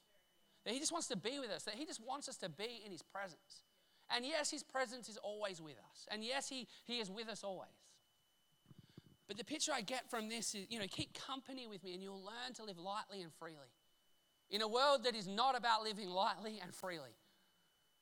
that 0.65 0.73
He 0.73 0.81
just 0.81 0.93
wants 0.93 1.09
to 1.09 1.17
be 1.17 1.39
with 1.39 1.51
us, 1.51 1.65
that 1.65 1.75
He 1.75 1.85
just 1.85 2.01
wants 2.07 2.29
us 2.29 2.37
to 2.39 2.49
be 2.49 2.83
in 2.85 2.93
His 2.93 3.03
presence. 3.03 3.63
And 4.15 4.25
yes, 4.25 4.51
His 4.51 4.63
presence 4.63 5.09
is 5.09 5.19
always 5.19 5.61
with 5.61 5.77
us. 5.91 6.07
And 6.11 6.25
yes, 6.25 6.49
He, 6.49 6.67
he 6.85 6.99
is 6.99 7.11
with 7.11 7.29
us 7.29 7.45
always. 7.45 7.69
But 9.31 9.37
the 9.37 9.45
picture 9.45 9.71
I 9.73 9.81
get 9.81 10.11
from 10.11 10.29
this 10.29 10.57
is, 10.57 10.67
you 10.71 10.81
know, 10.81 10.87
keep 10.91 11.15
company 11.15 11.69
with 11.69 11.85
me 11.85 11.95
and 11.95 12.03
you'll 12.03 12.21
learn 12.21 12.53
to 12.55 12.65
live 12.65 12.81
lightly 12.81 13.23
and 13.23 13.33
freely. 13.33 13.71
In 14.51 14.61
a 14.61 14.67
world 14.67 15.05
that 15.05 15.15
is 15.15 15.29
not 15.29 15.57
about 15.57 15.85
living 15.85 16.11
lightly 16.11 16.59
and 16.61 16.75
freely, 16.75 17.15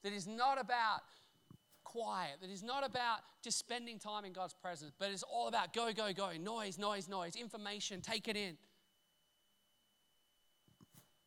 that 0.04 0.14
is 0.14 0.26
not 0.26 0.58
about 0.58 1.02
quiet, 1.84 2.38
that 2.40 2.48
is 2.48 2.62
not 2.62 2.82
about 2.82 3.18
just 3.44 3.58
spending 3.58 3.98
time 3.98 4.24
in 4.24 4.32
God's 4.32 4.54
presence, 4.54 4.90
but 4.98 5.10
it's 5.10 5.22
all 5.22 5.48
about 5.48 5.74
go, 5.74 5.92
go, 5.92 6.14
go, 6.14 6.30
noise, 6.40 6.78
noise, 6.78 7.10
noise, 7.10 7.36
information, 7.36 8.00
take 8.00 8.26
it 8.26 8.34
in. 8.38 8.56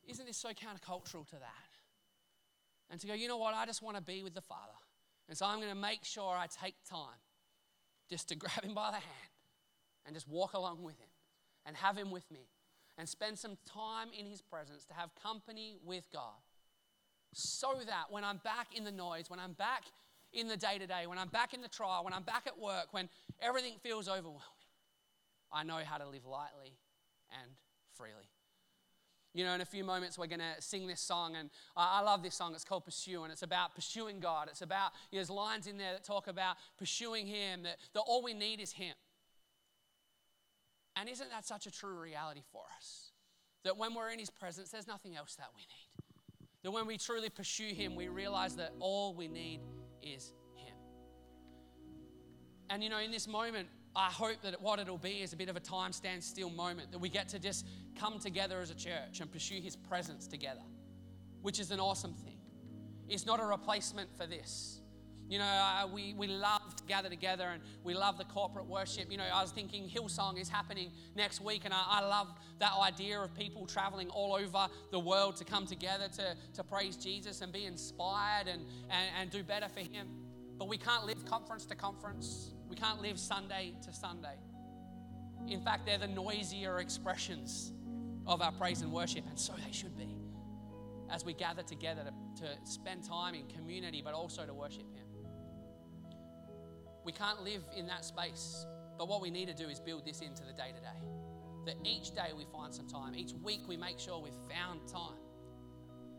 Isn't 0.07 0.25
this 0.25 0.37
so 0.37 0.49
countercultural 0.49 1.27
to 1.27 1.35
that? 1.35 1.69
And 2.89 2.99
to 3.01 3.05
go, 3.05 3.13
you 3.13 3.27
know 3.27 3.37
what, 3.37 3.53
I 3.53 3.67
just 3.67 3.83
want 3.83 3.97
to 3.97 4.01
be 4.01 4.23
with 4.23 4.33
the 4.33 4.41
Father. 4.41 4.73
And 5.29 5.37
so 5.37 5.45
I'm 5.45 5.57
going 5.57 5.69
to 5.69 5.75
make 5.75 6.05
sure 6.05 6.35
I 6.35 6.47
take 6.47 6.73
time 6.89 7.21
just 8.09 8.29
to 8.29 8.35
grab 8.39 8.63
him 8.63 8.73
by 8.73 8.89
the 8.89 8.97
hand 8.97 9.30
and 10.05 10.15
just 10.15 10.27
walk 10.27 10.53
along 10.53 10.83
with 10.83 10.97
Him 10.99 11.09
and 11.65 11.75
have 11.75 11.97
Him 11.97 12.11
with 12.11 12.29
me 12.31 12.47
and 12.97 13.07
spend 13.07 13.37
some 13.37 13.57
time 13.65 14.09
in 14.17 14.25
His 14.25 14.41
presence 14.41 14.85
to 14.85 14.93
have 14.93 15.09
company 15.21 15.77
with 15.83 16.05
God. 16.11 16.39
So 17.33 17.75
that 17.85 18.05
when 18.09 18.23
I'm 18.23 18.37
back 18.43 18.75
in 18.75 18.83
the 18.83 18.91
noise, 18.91 19.29
when 19.29 19.39
I'm 19.39 19.53
back 19.53 19.83
in 20.33 20.47
the 20.47 20.57
day 20.57 20.77
to 20.77 20.87
day, 20.87 21.07
when 21.07 21.17
I'm 21.17 21.29
back 21.29 21.53
in 21.53 21.61
the 21.61 21.67
trial, 21.67 22.03
when 22.03 22.13
I'm 22.13 22.23
back 22.23 22.43
at 22.45 22.59
work, 22.59 22.87
when 22.91 23.09
everything 23.41 23.73
feels 23.81 24.07
overwhelming, 24.07 24.41
I 25.51 25.63
know 25.63 25.79
how 25.83 25.97
to 25.97 26.07
live 26.07 26.25
lightly 26.25 26.77
and 27.41 27.51
freely. 27.93 28.29
You 29.33 29.45
know, 29.45 29.53
in 29.53 29.61
a 29.61 29.65
few 29.65 29.85
moments, 29.85 30.17
we're 30.17 30.27
going 30.27 30.39
to 30.39 30.61
sing 30.61 30.87
this 30.87 30.99
song, 30.99 31.35
and 31.37 31.49
I 31.77 32.01
love 32.01 32.21
this 32.21 32.35
song. 32.35 32.53
It's 32.53 32.65
called 32.65 32.83
Pursue, 32.83 33.23
and 33.23 33.31
it's 33.31 33.43
about 33.43 33.73
pursuing 33.73 34.19
God. 34.19 34.49
It's 34.49 34.61
about, 34.61 34.91
you 35.09 35.15
know, 35.15 35.19
there's 35.19 35.29
lines 35.29 35.67
in 35.67 35.77
there 35.77 35.93
that 35.93 36.03
talk 36.03 36.27
about 36.27 36.57
pursuing 36.77 37.27
Him, 37.27 37.63
that, 37.63 37.77
that 37.93 38.01
all 38.01 38.21
we 38.21 38.33
need 38.33 38.59
is 38.59 38.73
Him. 38.73 38.93
And 40.95 41.09
isn't 41.09 41.29
that 41.29 41.45
such 41.45 41.67
a 41.67 41.71
true 41.71 41.99
reality 41.99 42.41
for 42.51 42.63
us? 42.77 43.11
That 43.63 43.77
when 43.77 43.93
we're 43.93 44.09
in 44.09 44.19
His 44.19 44.29
presence, 44.29 44.69
there's 44.69 44.87
nothing 44.87 45.15
else 45.15 45.35
that 45.35 45.47
we 45.55 45.61
need. 45.61 45.89
That 46.63 46.71
when 46.71 46.85
we 46.85 46.97
truly 46.97 47.29
pursue 47.29 47.73
Him, 47.73 47.95
we 47.95 48.07
realize 48.07 48.55
that 48.57 48.73
all 48.79 49.13
we 49.13 49.27
need 49.27 49.61
is 50.01 50.33
Him. 50.55 50.75
And 52.69 52.83
you 52.83 52.89
know, 52.89 52.99
in 52.99 53.11
this 53.11 53.27
moment, 53.27 53.67
I 53.95 54.09
hope 54.09 54.41
that 54.43 54.61
what 54.61 54.79
it'll 54.79 54.97
be 54.97 55.21
is 55.21 55.33
a 55.33 55.35
bit 55.35 55.49
of 55.49 55.55
a 55.55 55.59
time 55.59 55.91
stand 55.91 56.23
still 56.23 56.49
moment, 56.49 56.91
that 56.91 56.99
we 56.99 57.09
get 57.09 57.27
to 57.29 57.39
just 57.39 57.67
come 57.99 58.19
together 58.19 58.59
as 58.59 58.69
a 58.69 58.75
church 58.75 59.19
and 59.19 59.31
pursue 59.31 59.59
His 59.61 59.75
presence 59.75 60.27
together, 60.27 60.61
which 61.41 61.59
is 61.59 61.71
an 61.71 61.79
awesome 61.79 62.13
thing. 62.13 62.37
It's 63.09 63.25
not 63.25 63.39
a 63.39 63.45
replacement 63.45 64.15
for 64.15 64.25
this. 64.25 64.81
You 65.27 65.39
know, 65.39 65.89
we, 65.93 66.13
we 66.13 66.27
love 66.27 66.60
gather 66.91 67.09
together 67.09 67.45
and 67.53 67.61
we 67.85 67.93
love 67.93 68.17
the 68.17 68.25
corporate 68.25 68.67
worship. 68.67 69.09
You 69.09 69.17
know, 69.17 69.23
I 69.33 69.41
was 69.41 69.51
thinking 69.51 69.89
Hillsong 69.89 70.39
is 70.39 70.49
happening 70.49 70.91
next 71.15 71.39
week, 71.39 71.61
and 71.63 71.73
I, 71.73 71.83
I 71.87 72.05
love 72.05 72.27
that 72.59 72.73
idea 72.81 73.21
of 73.21 73.33
people 73.33 73.65
traveling 73.65 74.09
all 74.09 74.35
over 74.35 74.67
the 74.91 74.99
world 74.99 75.37
to 75.37 75.45
come 75.45 75.65
together 75.65 76.09
to, 76.17 76.35
to 76.55 76.63
praise 76.63 76.97
Jesus 76.97 77.39
and 77.39 77.53
be 77.53 77.65
inspired 77.65 78.47
and, 78.47 78.65
and, 78.89 79.09
and 79.19 79.29
do 79.29 79.41
better 79.41 79.69
for 79.69 79.79
Him. 79.79 80.07
But 80.57 80.67
we 80.67 80.77
can't 80.77 81.05
live 81.05 81.25
conference 81.25 81.65
to 81.67 81.75
conference. 81.75 82.51
We 82.67 82.75
can't 82.75 83.01
live 83.01 83.17
Sunday 83.17 83.73
to 83.85 83.93
Sunday. 83.93 84.35
In 85.47 85.61
fact, 85.61 85.85
they're 85.85 85.97
the 85.97 86.07
noisier 86.07 86.79
expressions 86.79 87.71
of 88.27 88.41
our 88.41 88.51
praise 88.51 88.81
and 88.81 88.91
worship, 88.91 89.23
and 89.29 89.39
so 89.39 89.53
they 89.65 89.71
should 89.71 89.97
be 89.97 90.17
as 91.09 91.25
we 91.25 91.33
gather 91.33 91.63
together 91.63 92.03
to, 92.35 92.43
to 92.43 92.47
spend 92.63 93.03
time 93.03 93.33
in 93.33 93.45
community, 93.47 94.01
but 94.03 94.13
also 94.13 94.45
to 94.45 94.53
worship 94.53 94.89
Him. 94.93 95.10
We 97.03 97.11
can't 97.11 97.41
live 97.43 97.63
in 97.75 97.87
that 97.87 98.05
space, 98.05 98.65
but 98.97 99.07
what 99.07 99.21
we 99.21 99.29
need 99.29 99.47
to 99.47 99.53
do 99.53 99.67
is 99.69 99.79
build 99.79 100.05
this 100.05 100.21
into 100.21 100.43
the 100.43 100.53
day 100.53 100.71
to 100.73 100.81
day. 100.81 101.07
That 101.65 101.75
each 101.83 102.15
day 102.15 102.29
we 102.35 102.45
find 102.51 102.73
some 102.73 102.87
time, 102.87 103.15
each 103.15 103.33
week 103.43 103.61
we 103.67 103.77
make 103.77 103.99
sure 103.99 104.19
we've 104.19 104.33
found 104.49 104.87
time. 104.87 105.17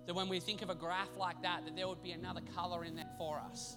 That 0.07 0.15
when 0.15 0.29
we 0.29 0.41
think 0.41 0.63
of 0.63 0.71
a 0.71 0.75
graph 0.75 1.17
like 1.17 1.43
that, 1.43 1.65
that 1.65 1.77
there 1.77 1.87
would 1.89 2.03
be 2.03 2.13
another 2.13 2.41
color 2.55 2.85
in 2.85 2.97
there 2.97 3.11
for 3.19 3.39
us. 3.39 3.77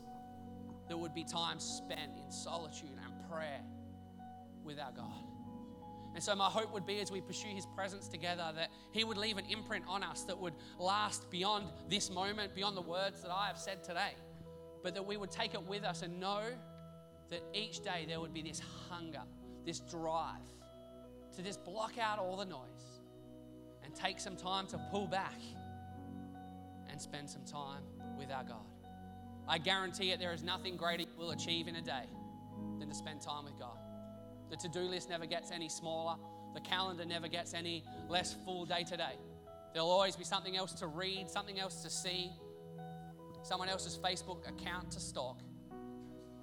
There 0.87 0.97
would 0.97 1.13
be 1.13 1.23
time 1.23 1.59
spent 1.59 2.11
in 2.23 2.31
solitude 2.31 2.89
and 3.03 3.29
prayer 3.29 3.61
with 4.63 4.79
our 4.79 4.91
God. 4.91 5.23
And 6.15 6.23
so, 6.23 6.33
my 6.33 6.45
hope 6.45 6.73
would 6.73 6.85
be 6.85 6.99
as 6.99 7.11
we 7.11 7.19
pursue 7.19 7.49
His 7.49 7.65
presence 7.75 8.07
together 8.07 8.51
that 8.55 8.69
He 8.91 9.03
would 9.03 9.17
leave 9.17 9.37
an 9.37 9.45
imprint 9.49 9.83
on 9.87 10.01
us 10.01 10.23
that 10.23 10.37
would 10.39 10.53
last 10.79 11.29
beyond 11.29 11.65
this 11.89 12.09
moment, 12.09 12.55
beyond 12.55 12.77
the 12.77 12.81
words 12.81 13.21
that 13.21 13.31
I 13.31 13.47
have 13.47 13.57
said 13.57 13.83
today, 13.83 14.13
but 14.81 14.93
that 14.93 15.05
we 15.05 15.17
would 15.17 15.31
take 15.31 15.53
it 15.53 15.63
with 15.63 15.83
us 15.83 16.03
and 16.03 16.19
know 16.19 16.41
that 17.29 17.41
each 17.53 17.81
day 17.81 18.05
there 18.07 18.19
would 18.19 18.33
be 18.33 18.41
this 18.41 18.61
hunger, 18.89 19.23
this 19.65 19.79
drive 19.79 20.41
to 21.35 21.41
just 21.41 21.63
block 21.63 21.97
out 21.99 22.19
all 22.19 22.37
the 22.37 22.45
noise 22.45 23.01
and 23.83 23.93
take 23.95 24.19
some 24.19 24.35
time 24.35 24.67
to 24.67 24.79
pull 24.91 25.07
back 25.07 25.39
and 26.89 27.01
spend 27.01 27.29
some 27.29 27.43
time 27.43 27.83
with 28.17 28.31
our 28.31 28.43
God. 28.43 28.65
I 29.47 29.57
guarantee 29.57 30.11
it, 30.11 30.19
there 30.19 30.33
is 30.33 30.43
nothing 30.43 30.75
greater 30.75 31.03
you 31.03 31.17
will 31.17 31.31
achieve 31.31 31.67
in 31.67 31.75
a 31.75 31.81
day 31.81 32.05
than 32.79 32.89
to 32.89 32.95
spend 32.95 33.21
time 33.21 33.45
with 33.45 33.59
God. 33.59 33.77
The 34.49 34.57
to 34.57 34.69
do 34.69 34.79
list 34.79 35.09
never 35.09 35.25
gets 35.25 35.51
any 35.51 35.69
smaller, 35.69 36.15
the 36.53 36.61
calendar 36.61 37.05
never 37.05 37.27
gets 37.27 37.53
any 37.53 37.83
less 38.07 38.35
full 38.45 38.65
day 38.65 38.83
to 38.83 38.97
day. 38.97 39.17
There'll 39.73 39.89
always 39.89 40.15
be 40.15 40.23
something 40.23 40.55
else 40.55 40.73
to 40.75 40.87
read, 40.87 41.29
something 41.29 41.59
else 41.59 41.83
to 41.83 41.89
see, 41.89 42.31
someone 43.43 43.67
else's 43.67 43.97
Facebook 43.97 44.47
account 44.47 44.91
to 44.91 44.99
stalk. 44.99 45.41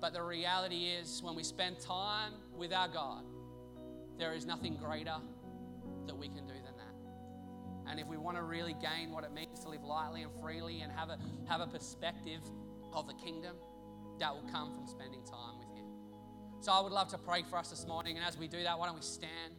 But 0.02 0.12
the 0.12 0.22
reality 0.22 0.86
is, 0.86 1.22
when 1.22 1.36
we 1.36 1.44
spend 1.44 1.78
time 1.78 2.32
with 2.56 2.72
our 2.72 2.88
God, 2.88 3.22
there 4.18 4.34
is 4.34 4.44
nothing 4.44 4.76
greater 4.76 5.14
that 6.08 6.16
we 6.16 6.26
can 6.26 6.44
do 6.44 6.54
than 6.54 6.76
that. 6.76 7.88
And 7.88 8.00
if 8.00 8.08
we 8.08 8.16
want 8.16 8.36
to 8.36 8.42
really 8.42 8.74
gain 8.74 9.12
what 9.12 9.22
it 9.22 9.32
means 9.32 9.60
to 9.60 9.68
live 9.68 9.84
lightly 9.84 10.22
and 10.22 10.32
freely 10.42 10.80
and 10.80 10.90
have 10.90 11.08
a, 11.08 11.18
have 11.48 11.60
a 11.60 11.68
perspective 11.68 12.40
of 12.92 13.06
the 13.06 13.14
kingdom, 13.14 13.54
that 14.18 14.34
will 14.34 14.50
come 14.50 14.74
from 14.74 14.88
spending 14.88 15.22
time 15.22 15.58
with 15.60 15.68
Him. 15.76 15.86
So 16.60 16.72
I 16.72 16.80
would 16.80 16.92
love 16.92 17.06
to 17.08 17.18
pray 17.18 17.44
for 17.48 17.56
us 17.56 17.70
this 17.70 17.86
morning. 17.86 18.16
And 18.16 18.26
as 18.26 18.36
we 18.36 18.48
do 18.48 18.60
that, 18.64 18.76
why 18.76 18.86
don't 18.86 18.96
we 18.96 19.02
stand? 19.02 19.54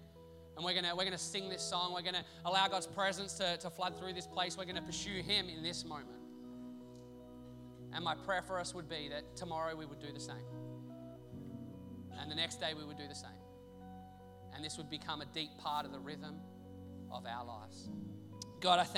And 0.58 0.66
we're 0.66 0.74
going 0.74 0.86
we're 0.98 1.06
gonna 1.06 1.18
sing 1.18 1.48
this 1.48 1.64
song. 1.64 1.94
We're 1.94 2.02
going 2.02 2.16
to 2.16 2.26
allow 2.44 2.68
God's 2.68 2.88
presence 2.88 3.34
to, 3.36 3.56
to 3.58 3.70
flood 3.70 3.98
through 3.98 4.12
this 4.12 4.28
place. 4.28 4.58
We're 4.58 4.66
going 4.66 4.76
to 4.76 4.82
pursue 4.82 5.22
Him 5.22 5.48
in 5.48 5.64
this 5.64 5.86
moment. 5.86 6.23
And 7.94 8.04
my 8.04 8.16
prayer 8.16 8.42
for 8.42 8.60
us 8.60 8.74
would 8.74 8.90
be 8.90 9.10
that 9.10 9.36
tomorrow 9.36 9.76
we 9.76 9.86
would 9.86 10.00
do 10.00 10.12
the 10.12 10.20
same. 10.20 10.36
And 12.20 12.32
the 12.32 12.36
next 12.36 12.60
day 12.60 12.74
we 12.78 12.84
would 12.86 12.98
do 12.98 13.08
the 13.08 13.16
same. 13.16 13.30
And 14.56 14.64
this 14.64 14.78
would 14.78 14.90
become 14.90 15.22
a 15.22 15.26
deep 15.26 15.58
part 15.58 15.86
of 15.86 15.92
the 15.92 16.00
rhythm 16.00 16.36
of 17.12 17.26
our 17.26 17.46
lives. 17.46 17.90
God, 18.60 18.80
I 18.80 18.84
thank 18.84 18.92